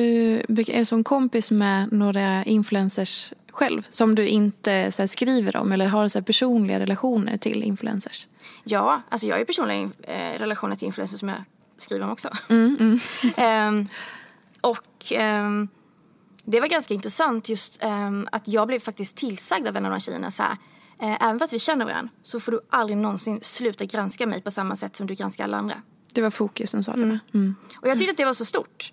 [0.48, 5.72] är du som kompis med några influencers själv som du inte så här, skriver om
[5.72, 8.28] eller har så här, personliga relationer till influencers?
[8.64, 11.44] Ja, alltså jag har ju personliga eh, relationer till influencers som jag
[11.78, 12.30] skriver om också.
[12.50, 13.78] Mm, mm.
[13.78, 13.88] um,
[14.62, 15.68] och um,
[16.44, 20.00] det var ganska intressant just um, att jag blev faktiskt tillsagd av en av de
[20.00, 20.58] tjejerna så här,
[21.02, 24.52] eh, även fast vi känner varandra så får du aldrig någonsin sluta granska mig på
[24.52, 25.82] samma sätt som du granskar alla andra.
[26.14, 27.20] Det var fokusen sa du mm.
[27.34, 27.56] mm.
[27.76, 28.92] Och jag tyckte att det var så stort.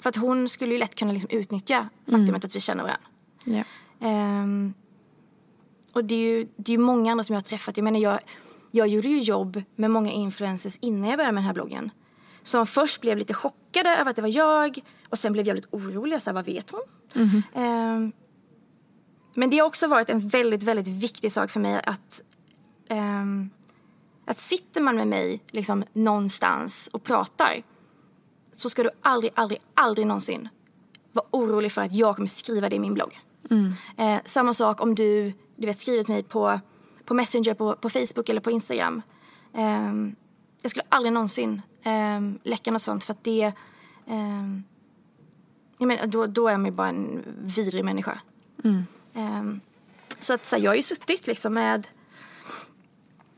[0.00, 2.40] för att hon skulle ju lätt kunna liksom utnyttja faktumet mm.
[2.44, 3.06] att vi känner varandra.
[3.46, 3.66] Yeah.
[4.42, 4.74] Um,
[5.92, 7.76] och det är ju det är många andra som jag har träffat.
[7.76, 8.18] Jag menar jag,
[8.70, 11.90] jag gjorde ju jobb med många influencers innan jag började med den här bloggen.
[12.42, 14.78] Som först blev lite chockade över att det var jag
[15.08, 16.22] och sen blev jag lite orolig.
[16.22, 16.80] Så här, vad vet hon?
[17.14, 17.96] Mm -hmm.
[17.96, 18.12] um,
[19.34, 22.22] men det har också varit en väldigt, väldigt viktig sak för mig att
[22.90, 23.50] um,
[24.26, 27.62] att sitter man med mig liksom någonstans och pratar
[28.56, 30.48] så ska du aldrig, aldrig, aldrig någonsin
[31.12, 33.20] vara orolig för att jag kommer skriva det i min blogg.
[33.50, 33.72] Mm.
[33.96, 36.60] Eh, samma sak om du, du vet, skrivit mig på,
[37.04, 39.02] på Messenger, på, på Facebook eller på Instagram.
[39.54, 39.92] Eh,
[40.62, 43.52] jag skulle aldrig någonsin eh, läcka något sånt för att det...
[44.06, 44.60] Eh,
[45.78, 48.20] jag menar, då, då är man ju bara en vidrig människa.
[48.64, 48.86] Mm.
[49.14, 49.60] Eh,
[50.20, 51.88] så att så här, jag har ju suttit liksom med,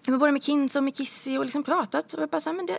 [0.06, 2.56] med både med Kinsa och med Kissy och liksom pratat och jag bara så här,
[2.56, 2.78] men det,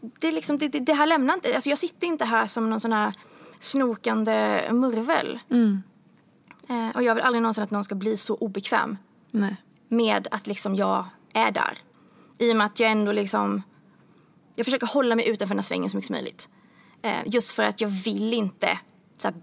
[0.00, 2.80] det, liksom, det, det, det här lämnar inte, alltså jag sitter inte här som någon
[2.80, 3.14] sån här
[3.60, 5.38] snokande murvel.
[5.50, 5.82] Mm.
[6.68, 8.98] Eh, och jag vill aldrig någonsin att någon ska bli så obekväm
[9.30, 9.56] Nej.
[9.88, 11.78] med att liksom jag är där.
[12.38, 13.62] I och med att jag ändå liksom,
[14.54, 16.48] jag försöker hålla mig utanför den här svängen så mycket som möjligt.
[17.02, 18.78] Eh, just för att jag vill inte
[19.24, 19.34] här,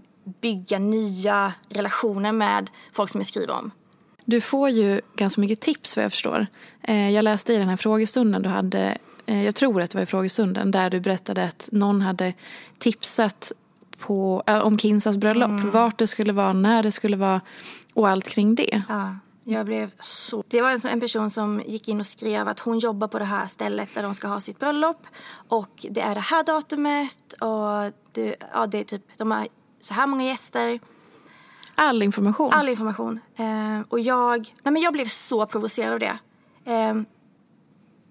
[0.42, 3.72] bygga nya relationer med folk som jag skriver om.
[4.26, 6.48] Du får ju ganska mycket tips vad jag förstår.
[6.82, 10.04] Eh, jag läste i den här frågestunden du hade, eh, jag tror att det var
[10.04, 12.34] i frågestunden, där du berättade att någon hade
[12.78, 13.52] tipsat
[14.02, 15.50] på, äh, om Kinsas bröllop.
[15.50, 15.70] Mm.
[15.70, 17.42] Vart det skulle vara, när det skulle vara
[17.94, 18.84] och allt kring det.
[18.90, 20.44] Ja, jag blev så...
[20.48, 23.48] Det var en, person som gick in och skrev att hon jobbar på det här
[23.48, 24.98] stället där de ska ha sitt bröllop.
[25.48, 29.48] Och det är det här datumet och det, ja, det är typ, de har
[29.80, 30.80] så här många gäster.
[31.76, 32.54] All information?
[32.54, 33.20] All information.
[33.36, 36.18] Eh, och jag, nej men jag blev så provocerad av det.
[36.66, 36.96] Eh,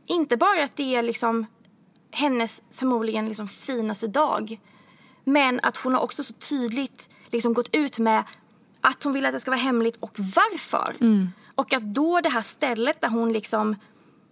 [0.06, 1.46] inte bara att det är liksom
[2.10, 4.60] hennes förmodligen liksom finaste dag
[5.24, 8.24] men att hon har också så tydligt liksom gått ut med
[8.80, 10.96] att hon vill att det ska vara hemligt och varför.
[11.00, 11.32] Mm.
[11.54, 13.76] Och att då det här stället där hon liksom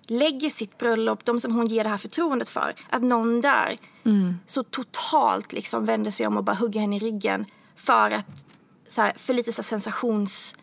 [0.06, 4.38] lägger sitt bröllop, de som hon ger det här förtroendet för, att någon där mm.
[4.46, 7.46] så totalt liksom vänder sig om och bara hugger henne i ryggen
[7.76, 8.46] för att,
[8.88, 10.54] så här, för lite så sensations...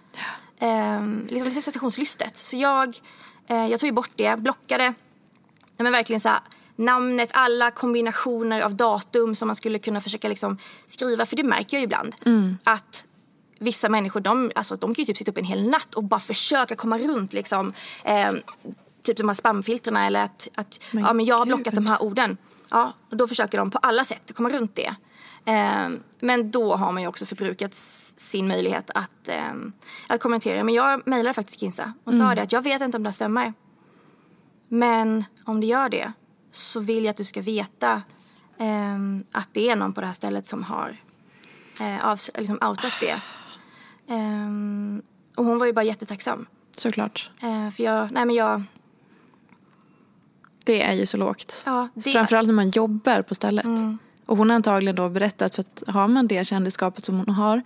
[0.60, 2.38] Eh, liksom sensationslystet.
[2.38, 3.00] Så jag,
[3.48, 4.94] eh, jag tog ju bort det, blockade,
[5.78, 6.40] men verkligen så här,
[6.76, 11.26] namnet, alla kombinationer av datum som man skulle kunna försöka liksom skriva.
[11.26, 12.16] För det märker jag ibland.
[12.26, 12.58] Mm.
[12.64, 13.06] Att
[13.60, 16.20] vissa människor de, alltså, de kan ju typ sitta upp en hel natt och bara
[16.20, 18.32] försöka komma runt liksom, eh,
[19.04, 21.84] typ de här spamfiltren eller att, att men ja, men jag har blockat Gud.
[21.84, 22.38] de här orden.
[22.70, 24.96] Ja, och då försöker de på alla sätt komma runt det.
[25.46, 27.74] Eh, men då har man ju också förbrukat
[28.18, 29.54] sin möjlighet att, eh,
[30.08, 30.64] att kommentera.
[30.64, 32.28] Men jag mejlade faktiskt Kinsa och mm.
[32.28, 33.54] sa det att jag vet inte om det stämmer.
[34.68, 36.14] Men om det gör det
[36.56, 38.02] så vill jag att du ska veta
[38.58, 38.96] eh,
[39.32, 40.98] att det är någon på det här stället som har
[41.82, 43.22] eh, av, liksom outat det.
[44.14, 44.50] Eh,
[45.36, 46.46] och hon var ju bara jättetacksam.
[46.78, 47.30] Såklart.
[47.42, 48.64] Eh, för jag, nej men jag...
[50.66, 51.64] Det är ju så lågt.
[51.66, 52.12] Ja, det...
[52.12, 53.66] Framförallt när man jobbar på stället.
[53.66, 53.98] Mm.
[54.26, 57.62] Och hon har antagligen då berättat, för att har man det kändisskapet som hon har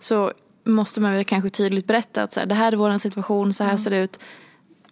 [0.00, 0.32] så
[0.64, 3.64] måste man väl kanske tydligt berätta att så här, det här är vår situation, så
[3.64, 3.78] här mm.
[3.78, 4.20] ser det ut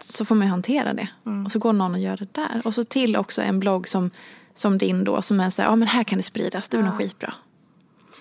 [0.03, 1.09] så får man ju hantera det.
[1.27, 1.45] Mm.
[1.45, 2.63] Och så går någon och gör det där.
[2.65, 4.11] Och så till också en blogg som,
[4.55, 6.83] som din då som är så här, ja men här kan det spridas, det är
[6.83, 7.35] nog skitbra.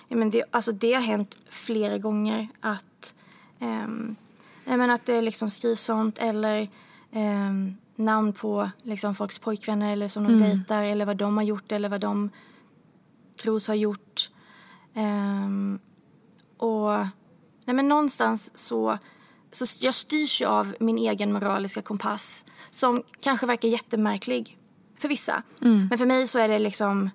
[0.08, 3.14] Ja, men det, alltså det har hänt flera gånger att,
[3.58, 4.16] um,
[4.90, 6.68] att det liksom skrivs sånt eller
[7.12, 10.48] um, namn på liksom, folks pojkvänner eller som de mm.
[10.48, 12.30] dejtar eller vad de har gjort eller vad de
[13.42, 14.30] tros ha gjort.
[14.94, 15.78] Um,
[16.56, 16.90] och
[17.64, 18.98] nej men någonstans så,
[19.52, 24.58] så jag styrs ju av min egen moraliska kompass som kanske verkar jättemärklig
[24.98, 25.42] för vissa.
[25.62, 25.86] Mm.
[25.88, 27.10] Men för mig så är det liksom,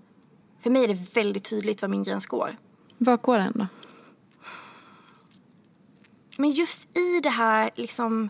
[0.60, 2.58] för mig är det väldigt tydligt var min gräns går.
[2.98, 3.68] Var går den då?
[6.38, 8.30] Men just i det här liksom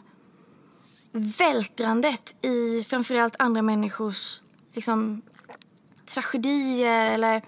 [1.12, 4.42] vältrandet i framförallt andra människors
[4.74, 5.22] liksom,
[6.06, 7.42] tragedier eller...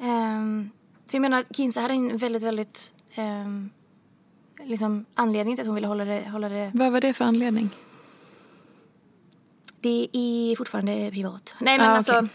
[0.00, 0.70] Um,
[1.06, 3.70] för jag menar, Kinsa hade en väldigt, väldigt um,
[4.64, 6.70] liksom, anledning till att hon ville hålla det, hålla det...
[6.74, 7.70] Vad var det för anledning?
[9.80, 11.54] Det är fortfarande privat.
[11.60, 12.28] Nej men ah, alltså,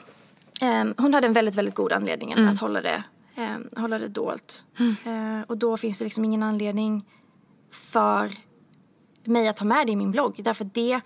[0.57, 0.81] okay.
[0.81, 2.49] um, hon hade en väldigt, väldigt god anledning mm.
[2.49, 3.03] att hålla det,
[3.37, 4.65] um, hålla det dolt.
[4.79, 5.37] Mm.
[5.37, 7.05] Uh, och då finns det liksom ingen anledning
[7.71, 8.31] för
[9.23, 10.41] mig att ha med det i min blogg.
[10.43, 11.01] Därför att det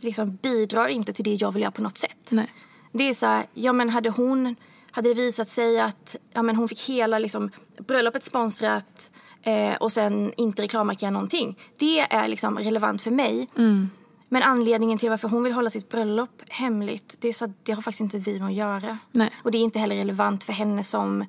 [0.00, 2.28] liksom bidrar inte till det jag vill göra på något sätt.
[2.30, 2.52] Nej.
[2.92, 4.56] Det är så här, ja men hade hon,
[4.90, 9.92] hade det visat sig att ja, men hon fick hela liksom, bröllopet sponsrat eh, och
[9.92, 11.58] sen inte reklammarkera någonting.
[11.78, 13.48] Det är liksom relevant för mig.
[13.56, 13.90] Mm.
[14.28, 17.82] Men anledningen till varför hon vill hålla sitt bröllop hemligt, det, är så det har
[17.82, 18.98] faktiskt inte vi med att göra.
[19.12, 19.30] Nej.
[19.42, 21.20] Och det är inte heller relevant för henne som,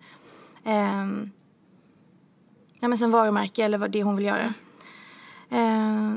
[0.65, 1.07] eh,
[2.79, 4.53] ja, men som varumärke eller vad det hon vill göra.
[5.49, 6.13] Eh,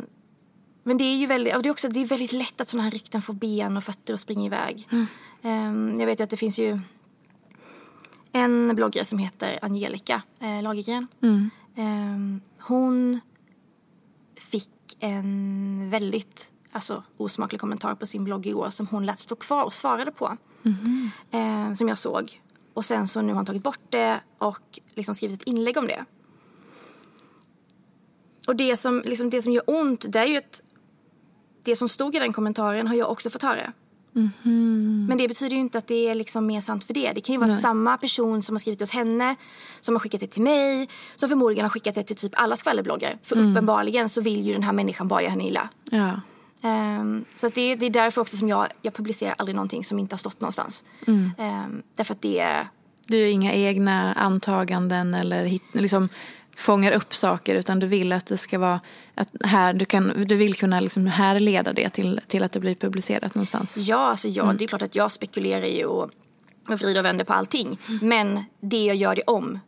[0.85, 2.91] men det är ju väldigt, det är också, det är väldigt lätt att sådana här
[2.91, 4.89] rykten får ben och fötter och springer iväg.
[4.93, 5.07] Mm.
[5.43, 6.81] Eh, jag vet ju att det finns ju
[8.33, 11.07] en bloggare som heter Angelica eh, Lagergren.
[11.23, 11.51] Mm.
[11.75, 12.19] Eh,
[12.61, 13.21] hon
[14.37, 19.65] fick en väldigt alltså, osmaklig kommentar på sin blogg igår som hon lät stå kvar
[19.65, 20.37] och svarade på.
[20.65, 21.11] Mm.
[21.31, 22.41] Eh, som jag såg.
[22.75, 25.87] Och sen så nu har hon tagit bort det och liksom skrivit ett inlägg om
[25.87, 26.05] det.
[28.47, 30.63] Och det som, liksom, det som gör ont det är ju att
[31.63, 33.73] det som stod i den kommentaren har jag också fått höra.
[34.15, 35.09] Mm-hmm.
[35.09, 37.13] Men det betyder ju inte att det är liksom mer sant för det.
[37.13, 37.61] Det kan ju vara Nej.
[37.61, 39.37] samma person som har skrivit det hos henne,
[39.81, 43.19] som har skickat det till mig, som förmodligen har skickat det till typ alla skvallerbloggar.
[43.23, 43.51] För mm.
[43.51, 45.69] uppenbarligen så vill ju den här människan bara göra henne illa.
[45.91, 46.21] Ja.
[46.65, 50.15] Um, så det, det, är därför också som jag, jag publicerar aldrig någonting som inte
[50.15, 50.85] har stått någonstans.
[51.07, 51.31] Mm.
[51.39, 52.67] Um, därför att det...
[53.07, 56.09] Du har inga egna antaganden eller hit, liksom
[56.57, 58.81] fångar upp saker utan du vill att det ska vara
[59.15, 62.75] att här, du, kan, du vill kunna liksom härleda det till, till att det blir
[62.75, 63.77] publicerat någonstans.
[63.77, 64.57] Ja, alltså ja, mm.
[64.57, 66.11] det är klart att jag spekulerar ju och,
[66.69, 67.79] och vrider och vänder på allting.
[67.89, 68.09] Mm.
[68.09, 69.59] Men det jag gör det om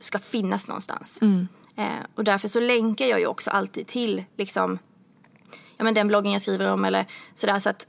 [0.00, 1.18] ska finnas någonstans.
[1.22, 1.48] Mm.
[1.76, 4.78] Eh, och därför så länkar jag ju också alltid till liksom,
[5.76, 7.86] ja, men den bloggen jag skriver om eller sådär så att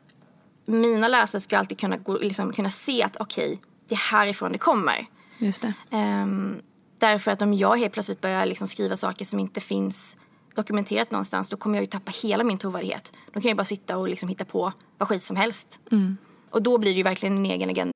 [0.66, 3.58] mina läsare ska alltid kunna, gå, liksom, kunna se att okej, okay,
[3.88, 5.06] det är härifrån det kommer.
[5.38, 5.74] Just det.
[5.98, 6.62] Um,
[7.00, 10.18] Därför att om jag helt plötsligt börjar liksom skriva saker som inte finns
[10.56, 13.12] dokumenterat någonstans då kommer jag ju tappa hela min trovärdighet.
[13.34, 15.80] Då kan jag bara sitta och liksom hitta på vad skit som helst.
[15.92, 16.18] Mm.
[16.50, 17.92] Och då blir det ju verkligen en egen agenda.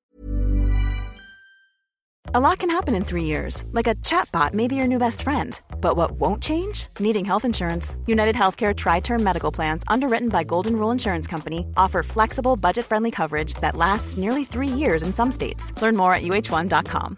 [2.35, 3.63] A lot can happen in three years.
[3.73, 5.61] Like a chatbot may be your new best friend.
[5.81, 6.87] But what won't change?
[6.99, 7.97] Needing health insurance.
[8.07, 13.53] United Healthcare tri-term medical plans underwritten by Golden Rule Insurance Company offer flexible budget-friendly coverage
[13.61, 15.73] that lasts nearly three years in some states.
[15.81, 17.17] Learn more at uh1.com.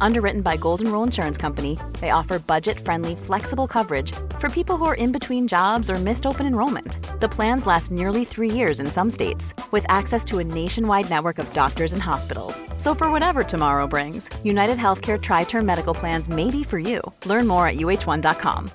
[0.00, 4.94] Underwritten by Golden Rule Insurance Company, they offer budget-friendly, flexible coverage for people who are
[4.94, 6.98] in between jobs or missed open enrollment.
[7.20, 11.38] The plans last nearly three years in some states, with access to a nationwide network
[11.38, 12.62] of doctors and hospitals.
[12.76, 17.00] So for whatever tomorrow brings, United Healthcare Tri-Term Medical Plans may be for you.
[17.24, 18.70] Learn more at uh1.com.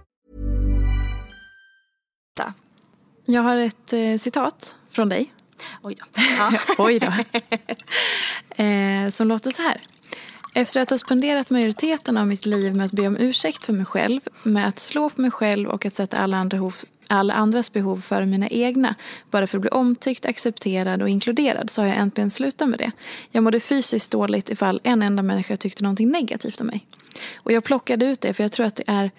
[3.26, 5.34] Jag har ett eh, citat från dig.
[5.82, 6.22] Oj då.
[6.38, 6.52] Ja.
[6.78, 7.08] Oj då.
[8.64, 9.82] eh, som låter så här.
[10.54, 13.86] Efter att ha spenderat majoriteten av mitt liv med att be om ursäkt för mig
[13.86, 16.76] själv, med att slå på mig själv och att sätta alla, andra behov,
[17.08, 18.96] alla andras behov före mina egna,
[19.32, 22.92] bara för att bli omtyckt, accepterad och inkluderad, så har jag äntligen slutat med det.
[23.32, 26.86] Jag mådde fysiskt dåligt ifall en enda människa tyckte någonting negativt om mig.
[27.36, 29.12] Och jag plockade ut det för jag tror att det är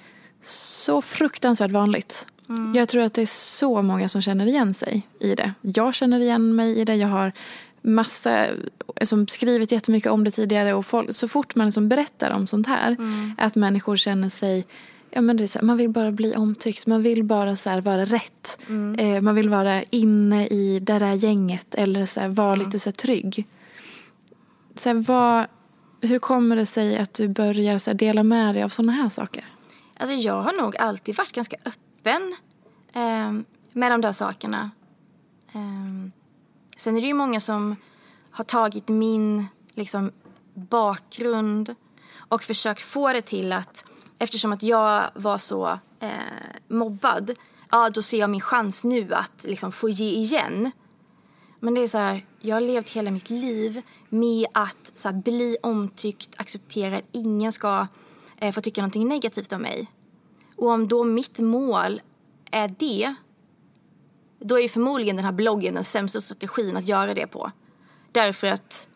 [0.43, 2.27] så fruktansvärt vanligt.
[2.75, 5.55] Jag tror att det är så många som känner igen sig i det.
[5.61, 6.95] Jag känner igen mig i det.
[6.95, 7.33] Jag har
[7.83, 8.49] massa,
[9.03, 12.67] som skrivit jättemycket om det tidigare och folk, så fort man liksom berättar om sånt
[12.67, 12.97] här,
[13.39, 14.67] att människor känner sig
[15.15, 17.71] Ja, men det är så, här, man vill bara bli omtyckt, man vill bara så
[17.71, 18.59] här, vara rätt.
[18.99, 22.91] Eh, man vill vara inne i det där gänget eller så här, vara lite så
[22.91, 23.47] här, trygg.
[24.75, 25.47] Så här, vad,
[26.01, 29.45] hur kommer det sig att du börjar så dela med dig av såna här saker?
[29.97, 32.37] Alltså jag har nog alltid varit ganska öppen
[32.93, 33.33] eh,
[33.73, 34.71] med de där sakerna.
[35.53, 36.22] Eh,
[36.83, 37.77] sen är det ju många som
[38.31, 40.13] har tagit min liksom,
[40.55, 41.75] bakgrund
[42.17, 43.85] och försökt få det till att
[44.19, 46.11] eftersom att jag var så eh,
[46.69, 47.31] mobbad,
[47.71, 50.71] ja då ser jag min chans nu att liksom, få ge igen.
[51.61, 55.17] Men det är så här, jag har levt hela mitt liv med att så här,
[55.17, 57.03] bli omtyckt, accepterad.
[57.13, 57.87] Ingen ska
[58.37, 59.91] eh, få tycka någonting negativt om mig.
[60.57, 62.01] Och om då mitt mål
[62.51, 63.15] är det,
[64.45, 67.51] då är ju förmodligen den här bloggen den sämsta strategin att göra det på.
[68.13, 68.89] Därför att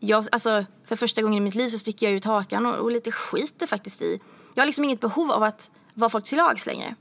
[0.00, 2.90] jag, alltså, för första gången i mitt liv så sticker jag ut hakan och, och
[2.90, 4.20] lite skiter faktiskt i.
[4.54, 6.94] Jag har liksom inget behov av att vara folk till lags längre.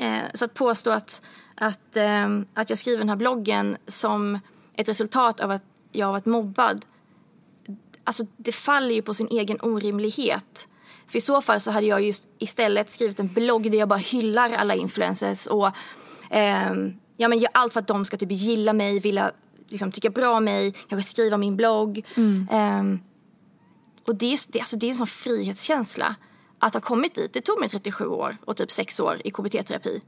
[0.00, 1.22] Eh, så att påstå att,
[1.54, 4.38] att, eh, att jag skriver den här bloggen som
[4.74, 5.62] ett resultat av att
[5.92, 6.84] jag har varit mobbad.
[8.04, 10.68] Alltså det faller ju på sin egen orimlighet.
[11.06, 13.98] För i så fall så hade jag just istället skrivit en blogg där jag bara
[13.98, 15.70] hyllar alla influencers och
[17.16, 19.32] ja, men gör allt för att de ska typ gilla mig, vilja
[19.68, 22.04] liksom, tycka bra om mig, kanske skriva min blogg.
[22.50, 22.82] Eh,
[24.06, 26.14] och det är, det, alltså, det är en sån frihetskänsla
[26.58, 27.32] att ha kommit dit.
[27.32, 30.00] Det tog mig 37 år och typ 6 år i KBT-terapi.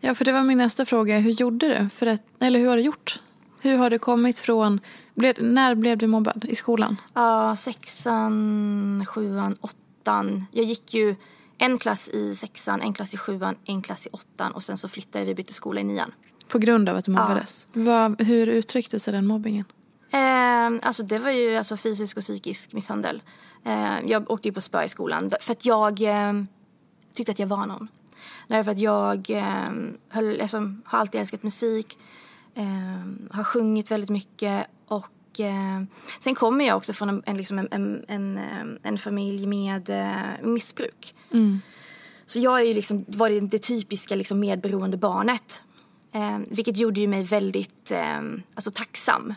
[0.00, 1.18] Ja, för det var min nästa fråga.
[1.18, 1.88] Hur gjorde du?
[1.88, 3.20] För att, eller hur har du gjort?
[3.60, 4.80] Hur har du kommit från...
[5.14, 6.96] Blev, när blev du mobbad i skolan?
[7.14, 10.46] Ja, sexan, sjuan, åttan.
[10.52, 11.16] Jag gick ju
[11.58, 14.88] en klass i sexan, en klass i sjuan, en klass i åttan och sen så
[14.88, 16.12] flyttade vi bytte skola i nian.
[16.48, 17.68] På grund av att du mobbades?
[17.72, 19.64] Vad, hur uttryckte sig den mobbingen?
[20.10, 23.22] Eh, alltså det var ju alltså fysisk och psykisk misshandel.
[23.64, 26.32] Eh, jag åkte ju på spö i skolan för att jag eh,
[27.14, 27.88] tyckte att jag var någon.
[28.48, 29.70] Därför att jag eh,
[30.08, 31.98] höll, alltså, har alltid älskat musik,
[32.54, 34.77] eh, har sjungit väldigt mycket och
[35.40, 35.82] eh,
[36.20, 39.90] sen kommer jag också från en, en, liksom en, en, en, eh, en familj med
[39.90, 41.14] eh, missbruk.
[42.26, 45.62] Så jag är ju liksom, var det, det typiska liksom medberoende barnet.
[46.12, 48.20] Eh, vilket gjorde ju mig väldigt eh,
[48.54, 49.34] alltså tacksam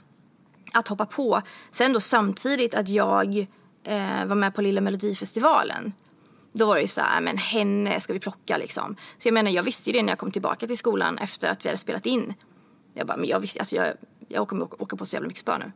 [0.73, 1.41] att hoppa på.
[1.71, 3.37] Sen då samtidigt att jag
[3.83, 5.93] eh, var med på Lilla Melodifestivalen.
[6.53, 8.95] Då var det ju så här, men henne ska vi plocka liksom.
[9.17, 11.65] Så jag menar, jag visste ju det när jag kom tillbaka till skolan efter att
[11.65, 12.33] vi hade spelat in.
[12.93, 13.93] Jag bara, men jag visste, alltså jag,
[14.27, 15.71] jag kommer åka, åka på så jävla mycket spö nu.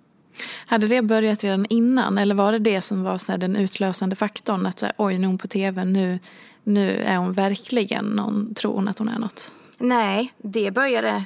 [0.67, 4.15] Hade det börjat redan innan eller var det det som var så här, den utlösande
[4.15, 4.65] faktorn?
[4.65, 6.19] Att så här, oj, nu är hon på tv, nu,
[6.63, 9.51] nu är hon verkligen någon, tror hon att hon är något?
[9.77, 11.25] Nej, det började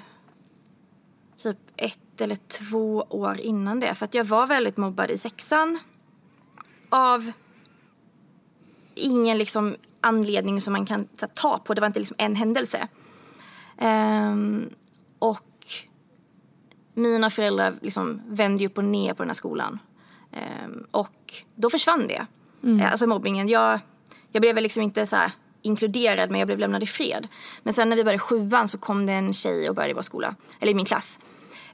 [1.38, 3.96] typ ett eller två år innan det.
[3.96, 5.80] För att jag var väldigt mobbad i sexan.
[6.90, 7.32] Av
[8.96, 11.74] ingen liksom anledning som man kan här, ta på.
[11.74, 12.88] Det var inte liksom en händelse.
[13.78, 14.70] Um,
[15.20, 15.49] och
[17.00, 19.80] mina föräldrar liksom vände upp och ner på den här skolan.
[20.32, 22.26] Ehm, och då försvann det.
[22.82, 23.48] Eh, Alltså mobbningen.
[23.50, 23.80] Jag,
[24.32, 25.18] jag blev väl liksom inte så
[25.62, 27.28] inkluderad men jag blev lämnad i fred.
[27.64, 30.02] Men sen när vi började sjuan så kom det en tjej och började i vår
[30.02, 31.20] skola, eller i min klass.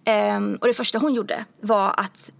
[0.05, 2.31] Ehm, och det första hon gjorde var att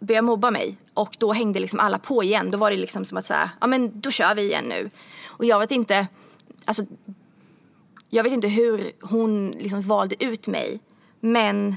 [0.00, 2.50] börja mobba mig och då hängde liksom alla på igen.
[2.50, 4.90] Då var det liksom som att säga, ja men då kör vi igen nu.
[5.26, 6.06] Och jag vet inte,
[6.64, 6.82] alltså
[8.10, 10.80] jag vet inte hur hon liksom valde ut mig.
[11.20, 11.76] Men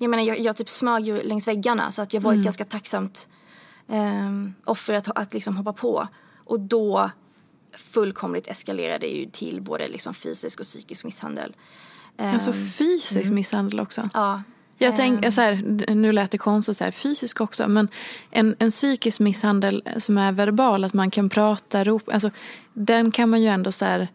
[0.00, 2.64] jag menar jag, jag typ smög ju längs väggarna så att jag var ett ganska
[2.64, 3.28] tacksamt
[3.86, 6.08] um, offer att, att liksom hoppa på.
[6.44, 7.10] Och då
[7.76, 11.56] fullkomligt eskalerade det ju till både liksom fysisk och psykisk misshandel.
[12.16, 14.08] Ehm, Alltså fysisk misshandel också?
[14.14, 14.42] Ja.
[14.78, 17.88] Jag tänker så här, nu lät det konstigt så här, fysisk också, men
[18.30, 22.30] en, en psykisk misshandel som är verbal, att man kan prata, ropa, alltså
[22.72, 24.08] den kan man ju ändå så här,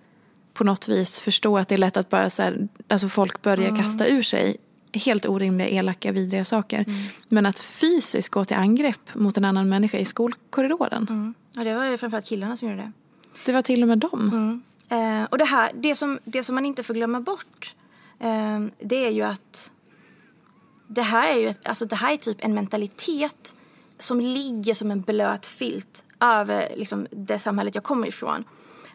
[0.53, 3.69] på något vis förstå att det är lätt att bara så här, alltså folk börjar
[3.69, 3.81] mm.
[3.81, 4.57] kasta ur sig
[4.95, 6.83] helt orimliga, elaka, vidriga saker.
[6.87, 7.03] Mm.
[7.29, 11.07] Men att fysiskt gå till angrepp mot en annan människa i skolkorridoren.
[11.09, 11.33] Mm.
[11.51, 12.91] Ja, det var ju framförallt killarna som gjorde det.
[13.45, 14.29] Det var till och med dem.
[14.33, 14.63] Mm.
[14.89, 17.75] Eh, och det här, det som, det som man inte får glömma bort,
[18.19, 19.71] eh, det är ju att
[20.87, 23.53] det här är ju ett, alltså det här är typ en mentalitet
[23.99, 28.43] som ligger som en blöt filt över liksom, det samhället jag kommer ifrån.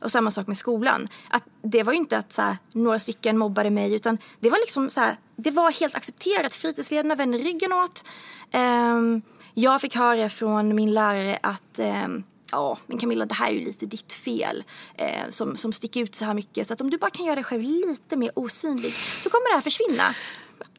[0.01, 1.09] Och samma sak med skolan.
[1.31, 4.59] Att det var ju inte att så här, några stycken mobbade mig utan det var
[4.59, 6.55] liksom så här, det var helt accepterat.
[6.55, 8.05] Fritidsledarna vände ryggen åt.
[8.53, 9.23] Um,
[9.55, 13.65] jag fick höra från min lärare att um, ja, men Camilla det här är ju
[13.65, 14.65] lite ditt fel
[14.97, 16.67] eh, som, som sticker ut så här mycket.
[16.67, 19.55] Så att om du bara kan göra dig själv lite mer osynlig så kommer det
[19.55, 20.15] här försvinna.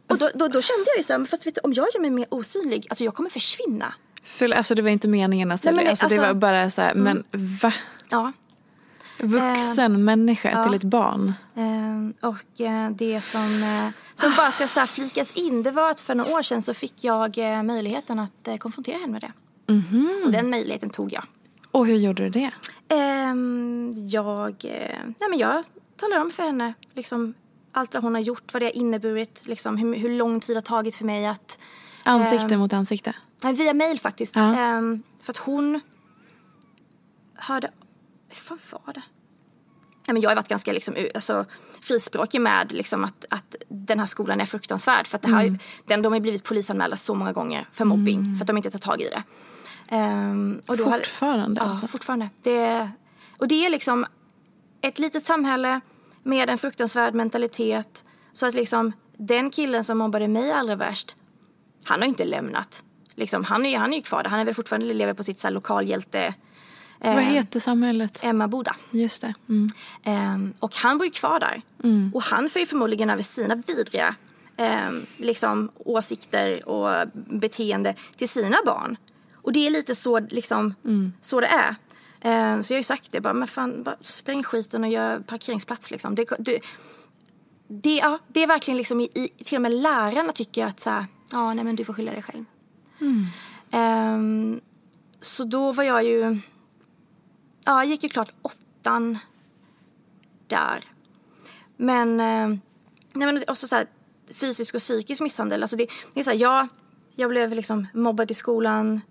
[0.08, 2.02] Och då, då, då kände jag ju så här, fast vet du, om jag gör
[2.02, 3.94] mig mer osynlig, alltså jag kommer försvinna.
[4.24, 6.92] För, alltså det var inte meningen att sälja, alltså, alltså, det var bara så här,
[6.92, 7.04] mm.
[7.32, 7.74] men va?
[8.10, 8.32] Ja.
[9.24, 10.64] Vuxen eh, människa ja.
[10.64, 11.34] till ett barn.
[11.56, 15.90] Eh, och eh, det som, eh, som bara ska så här, flikas in, det var
[15.90, 19.32] att för några år sedan så fick jag eh, möjligheten att konfrontera henne med det.
[19.74, 20.26] Mm -hmm.
[20.26, 21.24] Och den möjligheten tog jag.
[21.72, 22.52] Och hur gjorde du det?
[22.90, 24.56] Ehm, jag,
[25.20, 25.64] nej men jag
[25.98, 27.34] talade om för henne liksom,
[27.72, 30.58] allt vad hon har gjort, vad det har inneburit, liksom, hur, hur lång tid det
[30.58, 31.60] har tagit för mig att...
[32.06, 33.14] Ansikte mot ansikte?
[33.44, 34.36] Nej, via mail faktiskt.
[34.36, 34.56] Ja.
[34.56, 35.82] Ehm, för att hon
[37.36, 37.70] hörde
[38.32, 39.04] hur fan var det?
[40.08, 41.46] Men jag har varit ganska liksom, alltså,
[41.82, 45.08] frispråkig med liksom, att, att den här skolan är fruktansvärd.
[45.08, 45.60] För att det här, mm.
[45.86, 48.36] den, de har blivit polisanmälda så många gånger för mobbing mm.
[48.36, 49.24] för att de inte tar tag i det.
[49.96, 51.62] Um, och då fortfarande?
[51.62, 51.84] Har, alltså.
[51.84, 52.30] Ja, fortfarande.
[52.42, 52.90] Det,
[53.38, 54.06] och det är liksom
[54.82, 55.82] ett litet samhälle
[56.24, 58.06] med en fruktansvärd mentalitet.
[58.34, 61.16] Så att liksom den killen som mobbade mig allra värst,
[61.86, 62.84] han har inte lämnat.
[63.16, 64.30] Liksom, han, är, han är ju kvar där.
[64.30, 66.34] Han är väl fortfarande lever på sitt så här, lokalhjälte
[67.04, 68.20] vad eh, heter samhället?
[68.24, 68.76] Emma Boda.
[68.92, 69.34] Just det.
[69.50, 69.70] Mm.
[70.06, 71.62] Um, och han bor ju kvar där.
[71.84, 72.12] Mm.
[72.14, 74.16] Och han får ju förmodligen över sina vidriga
[74.58, 78.98] um, liksom, åsikter och beteende till sina barn.
[79.36, 81.14] Och det är lite så, liksom, mm.
[81.22, 81.76] så det är.
[82.24, 85.20] Um, så jag har ju sagt det, bara, men fan, bara spräng skiten och gör
[85.20, 85.92] parkeringsplats.
[85.92, 86.16] Liksom.
[86.16, 86.60] Det, det,
[87.68, 91.06] det, ja, det är verkligen liksom i, till och med lärarna tycker att så här,
[91.32, 92.46] ja, nej men du får skylla dig själv.
[93.72, 94.62] Um,
[95.22, 96.40] så då var jag ju
[97.66, 99.18] ja, jag gick ju klart åttan
[100.48, 100.84] där.
[101.78, 102.48] Men, eh,
[103.14, 103.88] nej men också så här,
[104.34, 105.62] fysisk och psykisk misshandel.
[105.62, 106.68] Alltså det, det är så här, jag,
[107.16, 109.02] jag blev liksom mobbad i skolan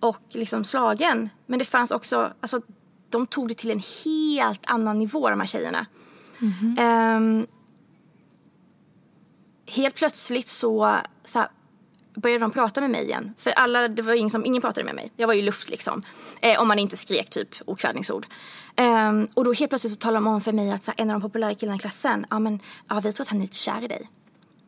[0.00, 1.28] och liksom slagen.
[1.46, 2.60] Men det fanns också, alltså
[3.08, 5.86] de tog det till en helt annan nivå de här tjejerna.
[6.40, 7.16] Mm -hmm.
[7.16, 7.46] um,
[9.66, 11.48] helt plötsligt så, så här,
[12.14, 13.34] började de prata med mig igen.
[13.38, 15.12] För alla, det var ingen, som, ingen pratade med mig.
[15.16, 16.02] Jag var ju luft liksom.
[16.42, 18.26] Eh, om man inte skrek typ okvädningsord.
[18.76, 21.20] Eh, och då helt plötsligt så talade de om för mig att så, en av
[21.20, 23.84] de populära killarna i klassen, ja men ja, vi tror att han är lite kär
[23.84, 24.10] i dig.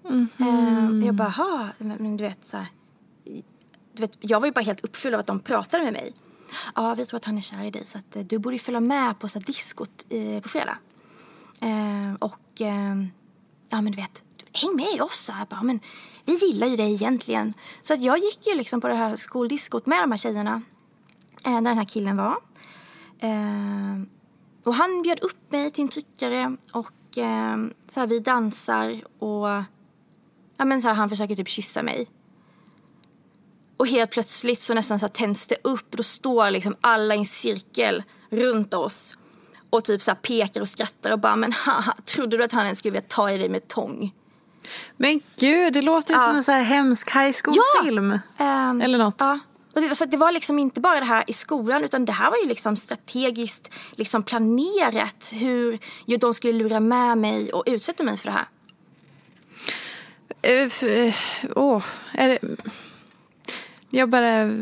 [0.08, 1.00] Mm -hmm.
[1.00, 2.66] eh, jag bara, ha, men du vet så här,
[3.94, 6.12] du vet, jag var ju bara helt uppfylld av att de pratade med mig.
[6.74, 8.80] Ja, vi tror att han är kär i dig så att eh, du borde följa
[8.80, 10.78] med på så här, diskot eh, på fredag.
[11.60, 13.10] Ehm, och ehm,
[13.70, 14.22] ja men du vet,
[14.52, 15.24] häng med oss.
[15.24, 15.80] Så här, bara, men
[16.24, 17.54] vi gillar ju dig egentligen.
[17.82, 20.62] Så att jag gick ju liksom på det här skoldiskot med de här tjejerna.
[21.44, 22.36] Eh, där den här killen var.
[23.18, 24.02] Eh,
[24.64, 27.56] och han bjöd upp mig till en tryckare och eh,
[27.94, 29.48] så här, vi dansar och
[30.56, 32.06] ja, men så här, han försöker typ kyssa mig.
[33.76, 37.14] Och helt plötsligt så nästan så här, tänds det upp och då står liksom alla
[37.14, 39.16] i en cirkel runt oss
[39.70, 42.64] och typ så här, pekar och skrattar och bara men haha, trodde du att han
[42.64, 44.14] ens skulle vilja ta i dig med tång?
[44.96, 46.26] Men gud, det låter ju ja.
[46.26, 48.18] som en så här hemsk high school-film.
[48.38, 48.70] Ja.
[48.70, 49.16] Um, Eller något.
[49.18, 49.38] Ja.
[49.74, 52.30] Och det, så det var liksom inte bara det här i skolan utan det här
[52.30, 55.78] var ju liksom strategiskt liksom planerat hur
[56.18, 58.46] de skulle lura med mig och utsätta mig för det här.
[60.64, 61.14] Uh,
[61.56, 61.82] oh,
[62.12, 62.38] är det...
[63.90, 64.56] Jag bara...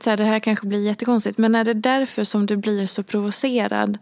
[0.00, 3.02] Så här, det här kanske blir jättekonstigt men är det därför som du blir så
[3.02, 3.98] provocerad?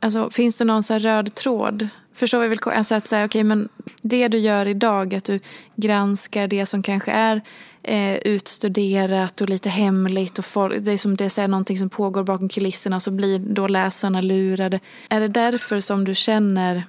[0.00, 3.68] Alltså, finns det någon så röd tråd Förstår vi väl alltså att säga, okay, men
[4.02, 5.40] det du gör idag, att du
[5.76, 7.42] granskar det som kanske är
[7.82, 12.24] eh, utstuderat och lite hemligt och folk, det är som det är någonting som pågår
[12.24, 14.80] bakom kulisserna så blir då läsarna lurade.
[15.08, 16.84] Är det därför som du känner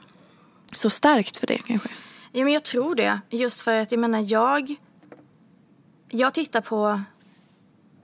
[0.71, 1.89] så starkt för det kanske?
[2.31, 3.19] Ja, men jag tror det.
[3.29, 4.75] Just för att jag menar, jag,
[6.09, 7.01] jag tittar på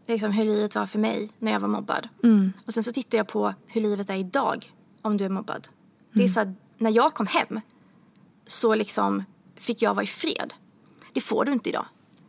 [0.07, 2.09] liksom, hur livet var för mig när jag var mobbad.
[2.24, 2.53] Mm.
[2.65, 5.67] Och sen så tittar jag på hur livet är idag om du är mobbad.
[6.13, 6.34] Det är mm.
[6.34, 7.61] så här, när jag kom hem
[8.47, 9.23] så liksom
[9.55, 10.53] fick jag vara i fred.
[11.13, 11.86] Det får du inte idag.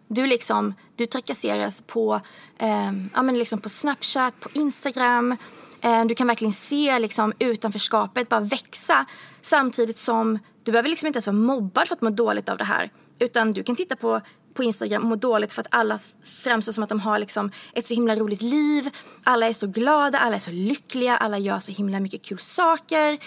[0.09, 2.21] Du, liksom, du trakasseras på,
[2.59, 5.37] eh, ja, men liksom på Snapchat, på Instagram.
[5.81, 9.07] Eh, du kan verkligen se liksom, utanförskapet bara växa
[9.41, 12.65] samtidigt som du behöver liksom inte ens vara mobbad för att må dåligt av det
[12.65, 12.91] här.
[13.19, 14.21] Utan du kan titta på,
[14.55, 15.99] på Instagram och må dåligt för att alla
[16.43, 18.91] framstår som att de har liksom ett så himla roligt liv.
[19.25, 23.19] Alla är så glada, alla är så lyckliga, alla gör så himla mycket kul saker.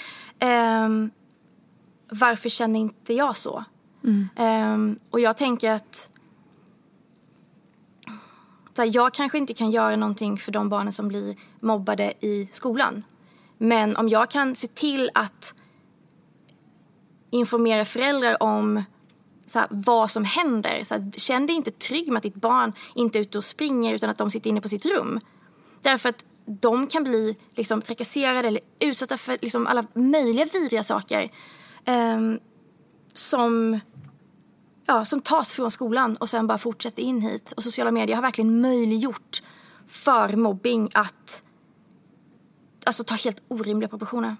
[0.85, 1.11] Um,
[2.09, 3.63] varför känner inte jag så?
[4.03, 4.29] Mm.
[4.73, 6.09] Um, och jag tänker att
[8.77, 13.03] här, jag kanske inte kan göra någonting för de barnen som blir mobbade i skolan.
[13.57, 15.55] Men om jag kan se till att
[17.29, 18.83] informera föräldrar om
[19.47, 20.83] så här, vad som händer.
[20.83, 23.93] Så här, känn dig inte trygg med att ditt barn inte är ute och springer
[23.93, 25.19] utan att de sitter inne på sitt rum.
[25.81, 31.31] Därför att de kan bli liksom, trakasserade eller utsatta för liksom, alla möjliga vidriga saker
[31.87, 32.39] um,
[33.13, 33.79] som,
[34.85, 37.51] ja, som tas från skolan och sen bara fortsätter in hit.
[37.51, 39.41] Och sociala medier har verkligen möjliggjort
[39.87, 41.43] för mobbing att
[42.85, 44.35] alltså, ta helt orimliga proportioner.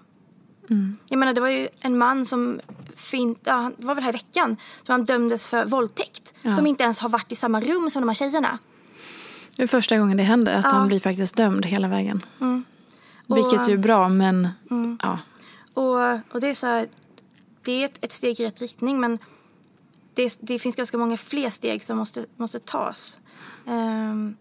[0.70, 0.96] Mm.
[1.08, 2.60] Jag menar, det var ju en man som,
[2.96, 4.56] fint, ja, det var väl här i veckan,
[4.86, 6.34] som han dömdes för våldtäkt.
[6.42, 6.52] Ja.
[6.52, 8.58] Som inte ens har varit i samma rum som de här tjejerna.
[9.56, 10.70] Det är första gången det händer, att ja.
[10.70, 12.20] han blir faktiskt dömd hela vägen.
[12.40, 12.64] Mm.
[13.26, 14.98] Och, Vilket ju är bra, men mm.
[15.02, 15.18] ja.
[15.74, 16.88] Och, och det är så här,
[17.64, 19.18] det är ett, ett, steg i rätt riktning, men
[20.14, 23.20] det, det, finns ganska många fler steg som måste, måste tas.
[23.64, 24.36] Um,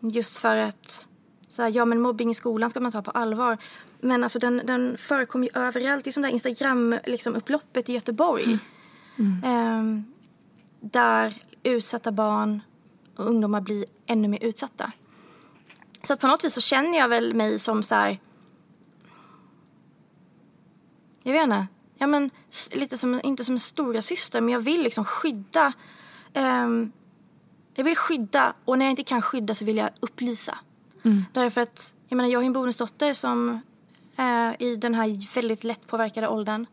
[0.00, 1.08] just för att,
[1.48, 3.58] så här, ja men mobbing i skolan ska man ta på allvar.
[4.00, 6.06] Men alltså den, den förekommer ju överallt.
[6.06, 8.58] i som där Instagram-upploppet liksom, i Göteborg.
[9.18, 9.42] Mm.
[9.44, 9.98] Mm.
[9.98, 10.02] Eh,
[10.80, 12.62] där utsatta barn
[13.16, 14.92] och ungdomar blir ännu mer utsatta.
[16.02, 18.18] Så att på något vis så känner jag väl mig som så här,
[21.26, 21.66] Jag vet inte.
[21.98, 22.30] Ja, men,
[22.72, 25.72] lite som, inte som en stora syster men jag vill liksom skydda.
[26.34, 26.92] Um,
[27.74, 30.58] jag vill skydda och när jag inte kan skydda så vill jag upplysa.
[31.04, 31.24] Mm.
[31.32, 33.60] Därför att jag menar jag har en bonusdotter som
[34.16, 36.66] eh, i den här väldigt lätt påverkade åldern.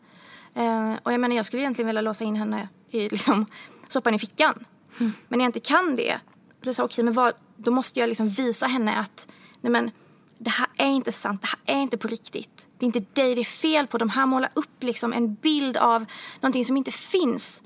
[0.54, 3.46] Eh, och jag menar jag skulle egentligen vilja låsa in henne i liksom,
[3.89, 4.66] soppan i fickan.
[5.00, 5.12] Mm.
[5.28, 6.18] Men när jag inte kan det,
[6.62, 9.28] det så, okay, men vad, då måste jag liksom visa henne att
[9.62, 9.91] nej men,
[10.38, 12.68] det här är inte sant, det här är inte på riktigt.
[12.78, 13.98] Det är inte dig det är fel på.
[13.98, 16.06] De här målar upp liksom en bild av
[16.41, 17.62] någonting som inte finns.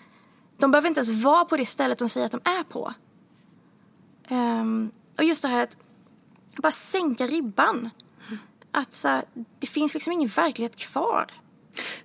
[0.57, 2.93] De behöver inte ens vara på det stället de säger att de är på.
[4.30, 5.78] Um, och just det här att
[6.55, 7.89] bara sänka ribban
[8.72, 9.22] att så,
[9.59, 11.26] det finns liksom ingen verklighet kvar.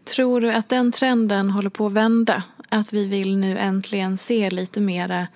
[0.05, 2.43] Tror du att den trenden håller på att vända?
[2.69, 5.27] Att vi vill nu äntligen se lite mera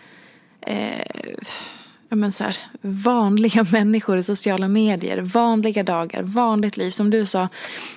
[0.61, 1.07] eh,
[2.09, 6.91] men så här, vanliga människor i sociala medier, vanliga dagar, vanligt liv.
[6.91, 7.49] Som du sa,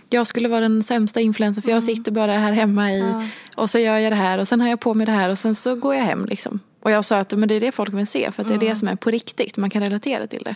[0.10, 1.96] jag skulle vara den sämsta influencer för jag mm.
[1.96, 3.24] sitter bara här hemma i ja.
[3.56, 5.38] och så gör jag det här och sen har jag på mig det här och
[5.38, 6.60] sen så går jag hem liksom.
[6.82, 8.70] Och jag sa att men det är det folk vill se för att det är
[8.70, 10.56] det som är på riktigt, man kan relatera till det.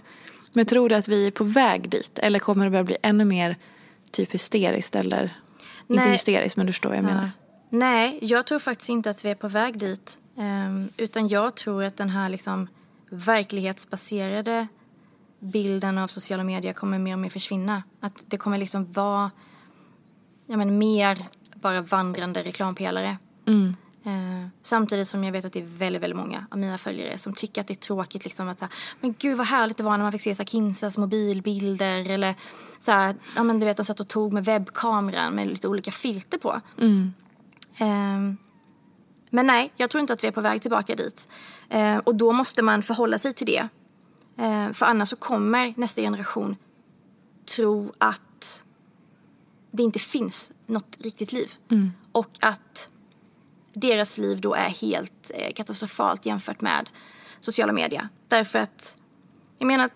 [0.54, 3.26] Men tror du att vi är på väg dit eller kommer det börja bli ännu
[3.26, 3.58] mer
[4.12, 5.38] typ hysteriskt eller
[5.88, 5.98] Nej.
[5.98, 7.08] inte hysteriskt men du förstår vad jag ja.
[7.08, 7.32] menar.
[7.70, 10.18] Nej, jag tror faktiskt inte att vi är på väg dit.
[10.36, 12.68] Um, utan jag tror att den här liksom
[13.10, 14.68] verklighetsbaserade
[15.40, 17.84] bilden av sociala medier kommer mer och mer försvinna.
[18.00, 19.32] Att det kommer liksom vara
[20.46, 23.18] ja, men, mer bara vandrande reklampelare.
[23.48, 23.76] Mm.
[24.06, 27.34] Eh, samtidigt som jag vet att det är väldigt, väldigt många av mina följare som
[27.34, 28.64] tycker att det är tråkigt liksom att
[29.02, 32.36] men gud vad härligt det var när man fick se så Kinsas mobilbilder eller
[32.80, 35.92] så här, ja men du vet de satt och tog med webbkameran med lite olika
[35.92, 36.62] filter på.
[36.78, 37.14] Mm.
[37.78, 38.38] Eh,
[39.30, 41.28] men nej, jag tror inte att vi är på väg tillbaka dit.
[41.70, 43.68] Eh, och då måste man förhålla sig till det.
[44.38, 46.56] Eh, för annars så kommer nästa generation
[47.56, 48.66] tro att
[49.72, 51.52] det inte finns något riktigt liv.
[51.72, 51.92] Mm.
[52.12, 52.90] Och att
[53.74, 56.90] deras liv då är helt eh, katastrofalt jämfört med
[57.40, 58.08] sociala medier.
[58.28, 58.98] Därför att,
[59.58, 59.90] jag menar,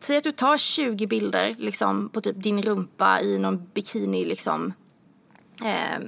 [0.00, 4.72] säg att du tar 20 bilder liksom, på typ din rumpa i någon bikini liksom,
[5.64, 5.98] eh,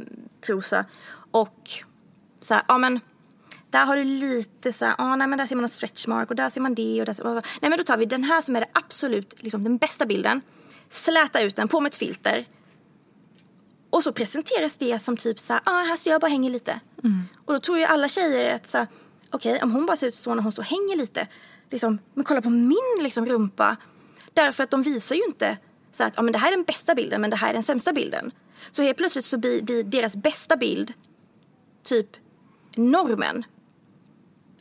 [0.47, 0.85] trosa
[1.31, 1.71] och
[2.41, 3.01] så här, ja men
[3.71, 6.37] där har du lite så här, ah, nej men där ser man något stretchmark och
[6.37, 8.41] där ser man det och där ser man, nej men då tar vi den här
[8.41, 10.41] som är det absolut, liksom den bästa bilden,
[10.91, 12.47] släta ut den på med ett filter
[13.93, 16.81] och så presenteras det som typ så här, ah, här står jag bara hänger lite.
[17.05, 17.23] Mm.
[17.45, 18.87] Och då tror ju alla tjejer att så
[19.31, 21.29] okej, okay, om hon bara ser ut så när hon står och hänger lite,
[21.71, 23.77] liksom, men kolla på min liksom, rumpa.
[24.33, 25.59] Därför att de visar ju inte
[25.91, 27.63] så att ah, men det här är den bästa bilden, men det här är den
[27.63, 28.31] sämsta bilden.
[28.71, 30.93] Så helt plötsligt så blir, blir deras bästa bild
[31.83, 32.17] typ
[32.77, 33.45] normen.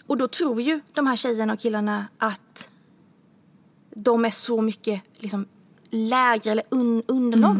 [0.07, 2.69] Och då tror ju de här tjejerna och killarna att
[3.95, 5.45] de är så mycket liksom,
[5.89, 7.51] lägre eller un, under mm.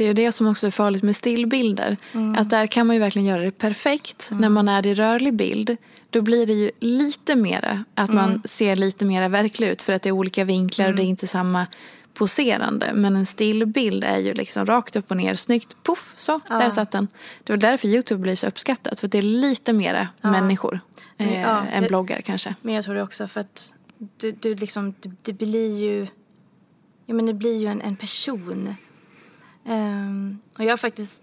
[0.00, 1.96] Det är det som också är farligt med stillbilder.
[2.12, 2.34] Mm.
[2.34, 4.28] Att där kan man ju verkligen göra det perfekt.
[4.30, 4.40] Mm.
[4.40, 5.76] När man är i rörlig bild
[6.10, 8.22] då blir det ju lite mera att mm.
[8.22, 11.04] man ser lite mera verklig ut för att det är olika vinklar och det är
[11.04, 11.10] mm.
[11.10, 11.66] inte samma
[12.14, 12.92] poserande.
[12.94, 16.58] Men en stillbild är ju liksom rakt upp och ner, snyggt, poff, så, ja.
[16.58, 17.08] där satt den.
[17.44, 20.30] Det var därför Youtube blir så uppskattat, för det är lite mera ja.
[20.30, 20.80] människor
[21.18, 22.54] eh, ja, än bloggare kanske.
[22.62, 23.74] Men jag tror det också för att
[24.16, 26.06] du, du liksom, det, det blir ju,
[27.06, 28.74] ja men det blir ju en, en person.
[29.64, 31.22] Um, och jag har faktiskt,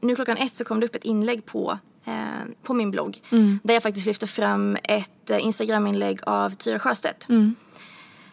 [0.00, 3.22] nu klockan ett så kom det upp ett inlägg på eh, på min blogg.
[3.30, 3.58] Mm.
[3.62, 7.28] Där jag faktiskt lyfter fram ett eh, Instagram-inlägg av Tyra Sjöstedt.
[7.28, 7.54] Mm.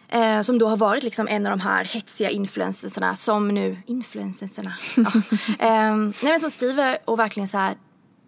[0.08, 3.76] Eh, som då har varit liksom en av de här hetsiga influencersarna som nu...
[3.86, 4.74] Influencersarna?
[4.96, 5.10] ja.
[6.22, 7.74] nej men som skriver och verkligen så här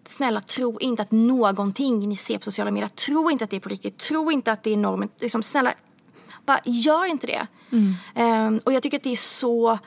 [0.07, 3.59] snälla tro inte att någonting ni ser på sociala medier, tro inte att det är
[3.59, 5.09] på riktigt, tro inte att det är normen.
[5.19, 5.73] Liksom, snälla,
[6.45, 7.47] bara gör inte det.
[7.71, 7.95] Mm.
[8.47, 9.79] Um, och jag tycker att det är så,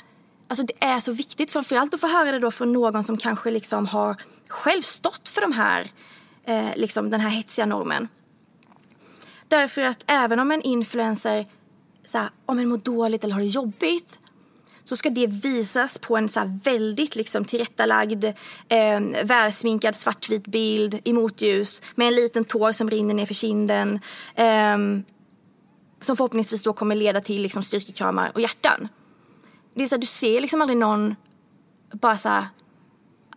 [0.49, 3.51] alltså det är så viktigt framförallt att få höra det då från någon som kanske
[3.51, 4.17] liksom har
[4.49, 5.91] själv stått för de här,
[6.45, 8.09] eh, liksom den här hetsiga normen.
[9.49, 11.47] Därför att även om en influencer
[12.07, 14.19] så här, om en mår dåligt eller har det jobbigt
[14.85, 18.25] så ska det visas på en så väldigt liksom tillrättalagd,
[18.69, 24.01] eh, välsminkad svartvit bild i motljus med en liten tår som rinner ner för kinden.
[24.35, 24.77] Eh,
[26.01, 28.89] som förhoppningsvis då kommer leda till liksom styrkekramar och hjärtan.
[29.77, 31.15] Det är så här, du ser liksom aldrig någon
[31.93, 32.47] bara så här,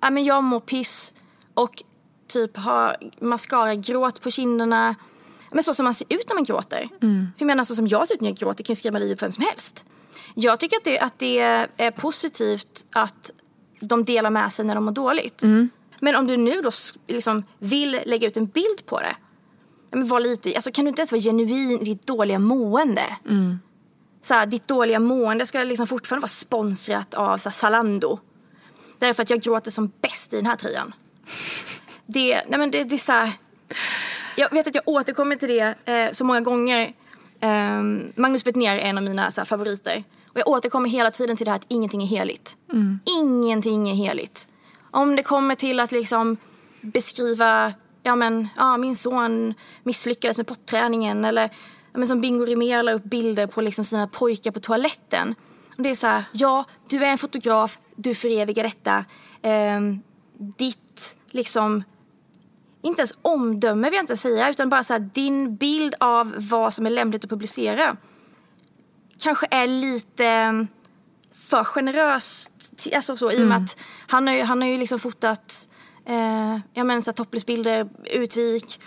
[0.01, 1.13] ja men jag mår piss
[1.53, 1.83] och
[2.27, 4.95] typ har mascara-gråt på kinderna.
[5.51, 6.89] Men så som man ser ut när man gråter.
[7.01, 7.27] Mm.
[7.37, 9.19] För jag menar så som jag ser ut när jag gråter kan ju skrämma livet
[9.19, 9.85] på vem som helst.
[10.35, 11.39] Jag tycker att det, att det
[11.77, 13.31] är positivt att
[13.79, 15.43] de delar med sig när de mår dåligt.
[15.43, 15.69] Mm.
[15.99, 16.71] Men om du nu då
[17.07, 19.15] liksom vill lägga ut en bild på det.
[19.91, 23.17] Men var lite, alltså kan du inte ens vara genuin i ditt dåliga mående?
[23.25, 23.59] Mm.
[24.21, 28.19] Så här, ditt dåliga mående ska liksom fortfarande vara sponsrat av så här, Zalando.
[28.99, 30.93] Därför att jag gråter som bäst i den här tröjan.
[32.05, 33.31] Det, nej men det, det är så här,
[34.35, 36.93] Jag vet att jag återkommer till det eh, så många gånger.
[37.39, 37.81] Eh,
[38.15, 40.03] Magnus Betnér är en av mina så här, favoriter.
[40.27, 42.57] Och jag återkommer hela tiden till det här att ingenting är heligt.
[42.71, 42.99] Mm.
[43.05, 44.47] Ingenting är heligt.
[44.91, 46.37] Om det kommer till att liksom
[46.81, 49.53] beskriva, ja men, ja min son
[49.83, 51.49] misslyckades med potträningen eller
[51.93, 55.35] men som Bingo Rimér la upp bilder på liksom sina pojkar på toaletten.
[55.77, 59.05] Och det är så här, ja du är en fotograf, du förevigar detta.
[59.41, 59.81] Eh,
[60.57, 61.83] ditt liksom
[62.81, 66.73] inte ens omdöme vill jag inte säga, utan bara så här, din bild av vad
[66.73, 67.97] som är lämpligt att publicera
[69.19, 70.67] kanske är lite ehm,
[71.33, 72.51] för generöst.
[72.95, 73.63] Alltså så, I och med mm.
[73.63, 73.77] att
[74.07, 75.69] han har ju, han har ju liksom fotat
[76.05, 78.79] eh, jag menar, så toplessbilder, utvik.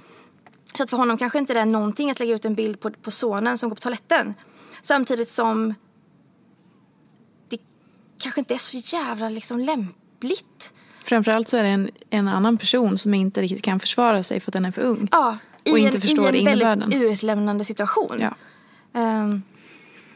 [0.75, 2.91] Så att för honom kanske inte det är någonting att lägga ut en bild på,
[2.91, 4.35] på sonen som går på toaletten.
[4.83, 5.75] Samtidigt som
[7.49, 7.59] det
[8.23, 10.73] kanske inte är så jävla liksom lämpligt.
[11.05, 14.51] Framförallt så är det en, en annan person som inte riktigt kan försvara sig för
[14.51, 15.09] att den är för ung.
[15.11, 18.21] Ja, i och inte en, förstår i en väldigt utlämnande situation.
[18.21, 18.35] Ja.
[19.01, 19.43] Um,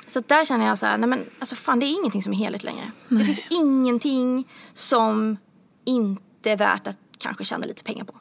[0.06, 2.36] så där känner jag så här, nej men alltså fan det är ingenting som är
[2.36, 2.90] heligt längre.
[3.08, 3.18] Nej.
[3.18, 5.36] Det finns ingenting som
[5.84, 8.14] inte är värt att kanske tjäna lite pengar på.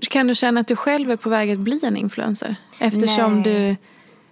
[0.00, 2.56] Kan du känna att du själv är på väg att bli en influencer?
[2.78, 3.42] Eftersom nej.
[3.42, 3.76] du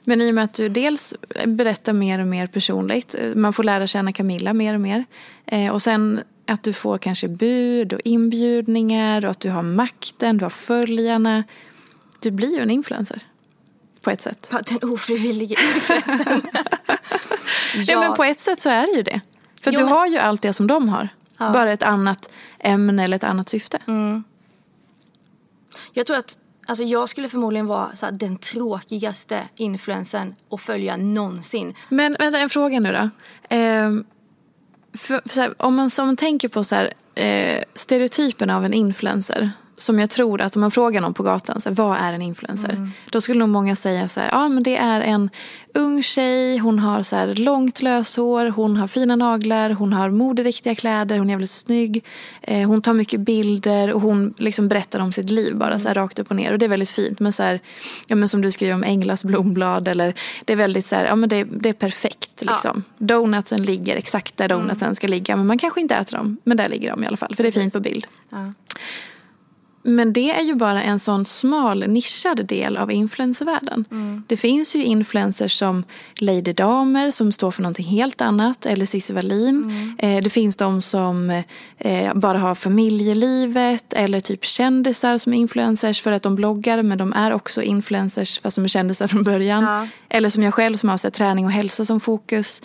[0.09, 1.15] men i och med att du dels
[1.47, 5.05] berättar mer och mer personligt, man får lära känna Camilla mer och mer.
[5.47, 10.39] Eh, och sen att du får kanske bud och inbjudningar och att du har makten,
[10.39, 11.45] du har följarna.
[12.21, 13.21] Du blir ju en influencer.
[14.03, 14.51] På ett sätt.
[14.67, 16.43] Den ofrivilliga influencern.
[16.55, 16.97] ja.
[17.87, 18.01] ja.
[18.01, 19.21] men på ett sätt så är det ju det.
[19.61, 19.93] För jo, du men...
[19.93, 21.09] har ju allt det som de har.
[21.39, 21.51] Ja.
[21.53, 23.79] Bara ett annat ämne eller ett annat syfte.
[23.87, 24.25] Mm.
[25.97, 26.39] Jag tror att
[26.69, 31.75] Alltså jag skulle förmodligen vara så här, den tråkigaste influensen att följa någonsin.
[31.89, 33.11] Men vänta, en fråga nu då.
[33.57, 33.91] Eh,
[34.95, 39.53] för, här, om, man, om man tänker på så här, eh, stereotypen av en influencer
[39.79, 42.23] som jag tror att om man frågar någon på gatan, så här, vad är en
[42.23, 42.69] influencer?
[42.69, 42.91] Mm.
[43.11, 45.31] Då skulle nog många säga så här, ja men det är en
[45.75, 50.75] ung tjej, hon har så här långt löshår, hon har fina naglar, hon har moderiktiga
[50.75, 52.05] kläder, hon är jävligt snygg.
[52.43, 55.79] Eh, hon tar mycket bilder och hon liksom berättar om sitt liv bara mm.
[55.79, 56.53] så här rakt upp och ner.
[56.53, 57.21] Och det är väldigt fint.
[57.21, 57.61] Men, så här,
[58.07, 60.15] ja, men som du skriver om Englas blomblad eller
[60.45, 62.85] det är väldigt så här, ja men det, det är perfekt liksom.
[62.99, 63.07] Ja.
[63.07, 64.95] Donutsen ligger exakt där donutsen mm.
[64.95, 65.37] ska ligga.
[65.37, 67.37] Men man kanske inte äter dem, men där ligger de i alla fall.
[67.37, 68.07] För det är fint på bild.
[68.31, 68.53] Ja.
[69.87, 73.85] Men det är ju bara en sån smal nischad del av influencervärlden.
[73.91, 74.23] Mm.
[74.27, 75.85] Det finns ju influencers som
[76.19, 78.67] Lady Damer som står för någonting helt annat.
[78.67, 79.63] Eller Cissi Wallin.
[79.65, 79.97] Mm.
[79.99, 81.43] Eh, det finns de som
[81.79, 83.93] eh, bara har familjelivet.
[83.93, 86.83] Eller typ kändisar som är influencers för att de bloggar.
[86.83, 89.65] Men de är också influencers fast de är kändisar från början.
[89.65, 89.89] Ja.
[90.09, 92.63] Eller som jag själv som har så, träning och hälsa som fokus.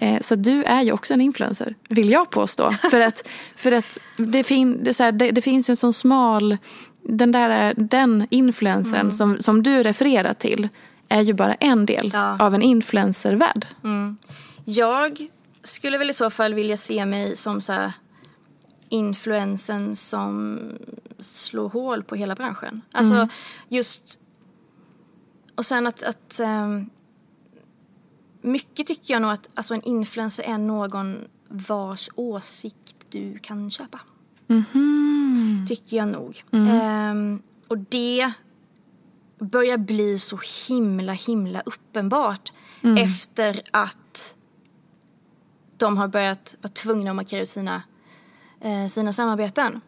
[0.00, 2.70] Eh, så du är ju också en influencer, vill jag påstå.
[2.90, 5.92] för att, för att det, fin, det, så här, det, det finns ju en sån
[5.92, 6.56] smal...
[7.08, 9.10] Den, där, den influencern Mm.
[9.10, 10.68] som, som du refererar till
[11.08, 12.36] är ju bara en del Ja.
[12.44, 13.66] av en influencervärld.
[14.64, 15.28] Jag
[15.62, 17.92] skulle väl i så fall vilja se mig som så här
[18.88, 20.58] influensen som
[21.18, 22.80] slår hål på hela branschen.
[22.92, 23.28] Alltså
[23.68, 24.18] just...
[25.54, 26.02] Och sen att...
[26.02, 26.90] att ehm,
[28.44, 34.00] mycket tycker jag nog att alltså en influencer är någon vars åsikt du kan köpa.
[35.68, 36.44] Tycker jag nog.
[36.52, 38.32] Ehm, och det
[39.38, 40.38] börjar bli så
[40.68, 42.52] himla, himla uppenbart
[42.98, 44.36] efter att
[45.76, 47.82] de har börjat vara tvungna att markera ut sina,
[48.60, 49.80] eh, sina samarbeten.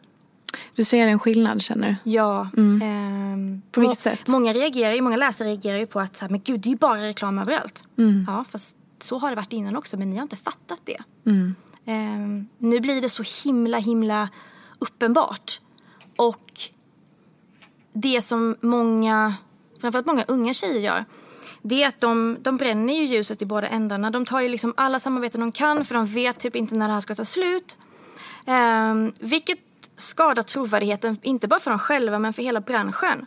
[0.74, 2.10] Du ser en skillnad känner du?
[2.10, 2.48] Ja.
[2.56, 3.62] ehm, Mm.
[3.72, 4.28] På vilket sätt?
[4.28, 7.02] Många, reagerar, ju- många läsare reagerar ju på att men gud, det är ju bara
[7.02, 7.84] reklam överallt.
[7.98, 8.24] Mm.
[8.28, 10.98] Ja, fast så har det varit innan också, men ni har inte fattat det.
[11.26, 11.54] Mm.
[11.86, 14.28] Ehm, nu blir det så himla, himla
[14.78, 15.60] uppenbart.
[16.16, 16.52] Och
[17.92, 19.34] det som många,
[19.80, 21.04] framförallt många unga tjejer gör,
[21.62, 24.10] det är att de, de bränner ju ljuset i båda ändarna.
[24.10, 26.94] De tar ju liksom alla samarbeten de kan för de vet typ inte när det
[26.94, 27.78] här ska ta slut.
[28.46, 29.58] Ehm, vilket
[29.96, 33.26] skadar trovärdigheten, inte bara för dem själva men för hela branschen.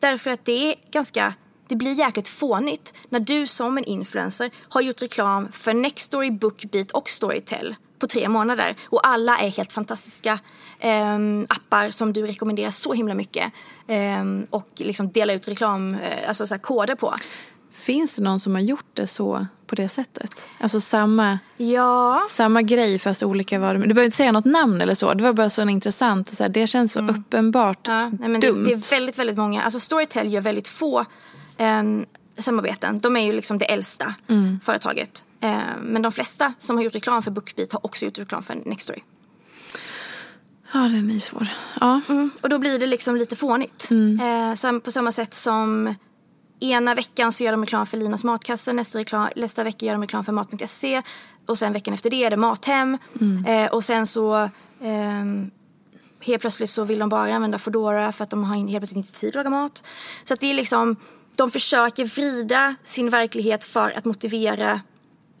[0.00, 1.34] Därför att det är ganska,
[1.68, 6.90] det blir jäkligt fånigt när du som en influencer har gjort reklam för Nextory, Bookbeat
[6.90, 10.38] och Storytel på tre månader och alla är helt fantastiska
[10.80, 13.52] ehm, appar som du rekommenderar så himla mycket
[13.86, 17.14] ehm, och liksom delar ut reklam, eh, alltså så koder på.
[17.72, 20.42] Finns det någon som har gjort det så på det sättet?
[20.60, 23.88] Alltså samma, Ja, samma grej fast olika varumärken.
[23.88, 25.14] Du behöver inte säga något namn eller så.
[25.14, 26.28] Det var bara så intressant.
[26.28, 28.00] Så här, det känns så uppenbart Mm.
[28.00, 28.64] Ja, nej, men det, dumt.
[28.64, 29.62] det är väldigt, väldigt många.
[29.62, 31.04] Alltså Storytel gör väldigt få
[31.58, 32.04] ehm,
[32.38, 32.98] samarbeten.
[32.98, 34.60] De är ju liksom det äldsta Mm.
[34.64, 35.24] företaget.
[35.40, 38.54] Ehm, men de flesta som har gjort reklam för Bookbeat har också gjort reklam för
[38.54, 39.00] Nextory.
[40.72, 41.46] Ja, den är svår.
[41.80, 42.00] Ja.
[42.08, 42.30] Mm.
[42.42, 43.88] Och då blir det liksom lite fånigt.
[44.62, 45.94] Eh, på samma sätt som
[46.60, 50.02] ena veckan så gör de reklam för Linas matkasse, nästa, reklam, nästa vecka gör de
[50.02, 51.02] reklam för Mat.se
[51.46, 52.98] och sen veckan efter det är det Mathem.
[53.46, 54.48] Eh, och sen så
[54.82, 55.50] ehm,
[56.20, 59.20] helt plötsligt så vill de bara använda Foodora för att de har helt plötsligt inte
[59.20, 59.82] tid att laga mat.
[60.24, 60.96] Så att det är liksom,
[61.36, 64.80] de försöker vrida sin verklighet för att motivera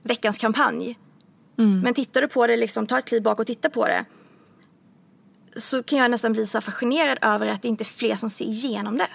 [0.02, 0.98] veckans kampanj.
[1.82, 4.04] Men tittar du på det, liksom, ta ett kliv bak och titta på det
[5.56, 8.44] så kan jag nästan bli så fascinerad över att det inte är fler som ser
[8.44, 9.08] igenom det.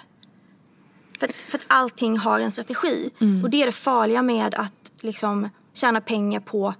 [1.24, 3.10] För att, för att allting har en strategi.
[3.42, 6.74] Och det är det farliga med att liksom tjäna pengar på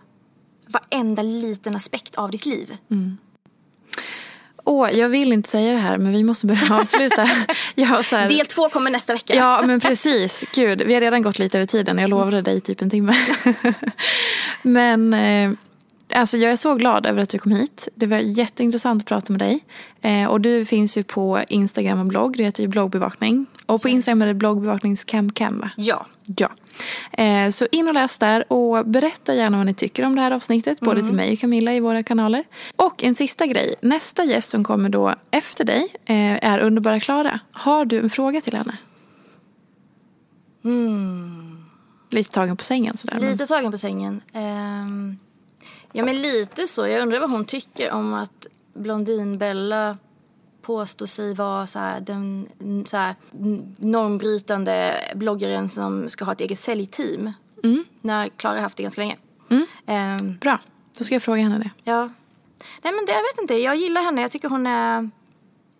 [0.66, 2.76] varenda liten aspekt av ditt liv.
[4.64, 7.24] Åh, jag vill inte säga det här men vi måste börja avsluta.
[8.16, 9.34] här, Del två kommer nästa vecka.
[9.34, 10.44] Ja, men precis.
[10.54, 11.98] Gud, vi har redan gått lite över tiden.
[11.98, 13.14] Jag lovade dig typ en timme.
[14.62, 15.50] men eh,
[16.12, 17.88] alltså jag är så glad över att du kom hit.
[17.94, 19.64] Det var jätteintressant att prata med dig.
[20.00, 22.36] Eh, och du finns ju på Instagram och blogg.
[22.36, 23.46] Det heter ju bloggbevakning.
[23.66, 25.70] Och på Instagram är det bloggbevakningscamcam va?
[25.76, 26.06] Ja.
[26.36, 26.48] Ja.
[27.24, 30.30] Eh, så in och läs där och berätta gärna vad ni tycker om det här
[30.30, 30.80] avsnittet.
[30.80, 32.44] Både till mig och Camilla i våra kanaler.
[32.76, 33.74] Och en sista grej.
[33.80, 37.40] Nästa gäst som kommer då efter dig eh, är underbara Klara.
[37.52, 38.76] Har du en fråga till henne?
[42.10, 43.16] Lite tagen på sängen sådär.
[43.20, 44.20] men- Lite tagen på sängen.
[44.32, 45.18] Ehm,
[45.94, 46.86] ja men lite så.
[46.86, 49.98] Jag undrar vad hon tycker om att Blondinbella
[50.62, 52.48] påstår sig vara så här, den
[52.86, 53.14] så här,
[53.78, 57.32] normbrytande bloggaren som ska ha ett eget säljteam.
[58.00, 59.16] När Klara har haft det ganska länge.
[59.86, 60.60] Ehm, Bra,
[60.98, 61.70] då ska jag fråga henne det.
[61.84, 62.10] Ja.
[62.82, 64.22] Nej men det, jag vet inte, jag gillar henne.
[64.22, 65.10] Jag tycker hon är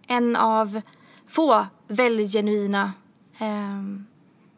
[0.06, 0.80] en av
[1.28, 2.92] få väldigt genuina,
[3.38, 4.06] ehm,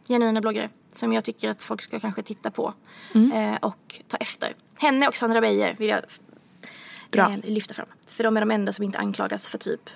[0.08, 0.70] genuina bloggare.
[0.92, 2.74] Som jag tycker att folk ska kanske titta på
[3.14, 4.54] eh, och ta efter.
[4.78, 6.00] Henne och Sandra Beijer vill jag
[7.10, 7.30] Bra.
[7.30, 7.86] eh, lyfta fram.
[8.06, 9.90] För de är de enda som inte anklagas för typ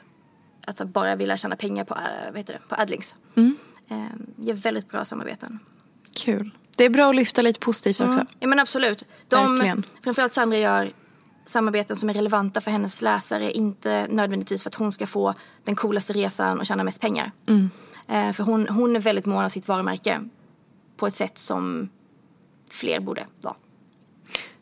[0.66, 3.16] att bara vilja tjäna pengar på, eh, vad heter det, på adlinks.
[3.89, 3.97] Eh,
[4.37, 5.59] gör väldigt bra samarbeten.
[6.24, 6.51] Kul.
[6.76, 8.26] Det är bra att lyfta lite positivt också.
[8.41, 9.05] Ja men absolut.
[9.28, 9.83] De, Verkligen.
[10.05, 10.93] framförallt Sandra gör
[11.47, 13.53] samarbeten som är relevanta för hennes läsare.
[13.53, 17.33] Inte nödvändigtvis för att hon ska få den coolaste resan och tjäna mest pengar.
[18.09, 20.20] Eh, för hon, hon är väldigt mån om sitt varumärke.
[20.97, 21.89] På ett sätt som
[22.70, 23.55] fler borde vara.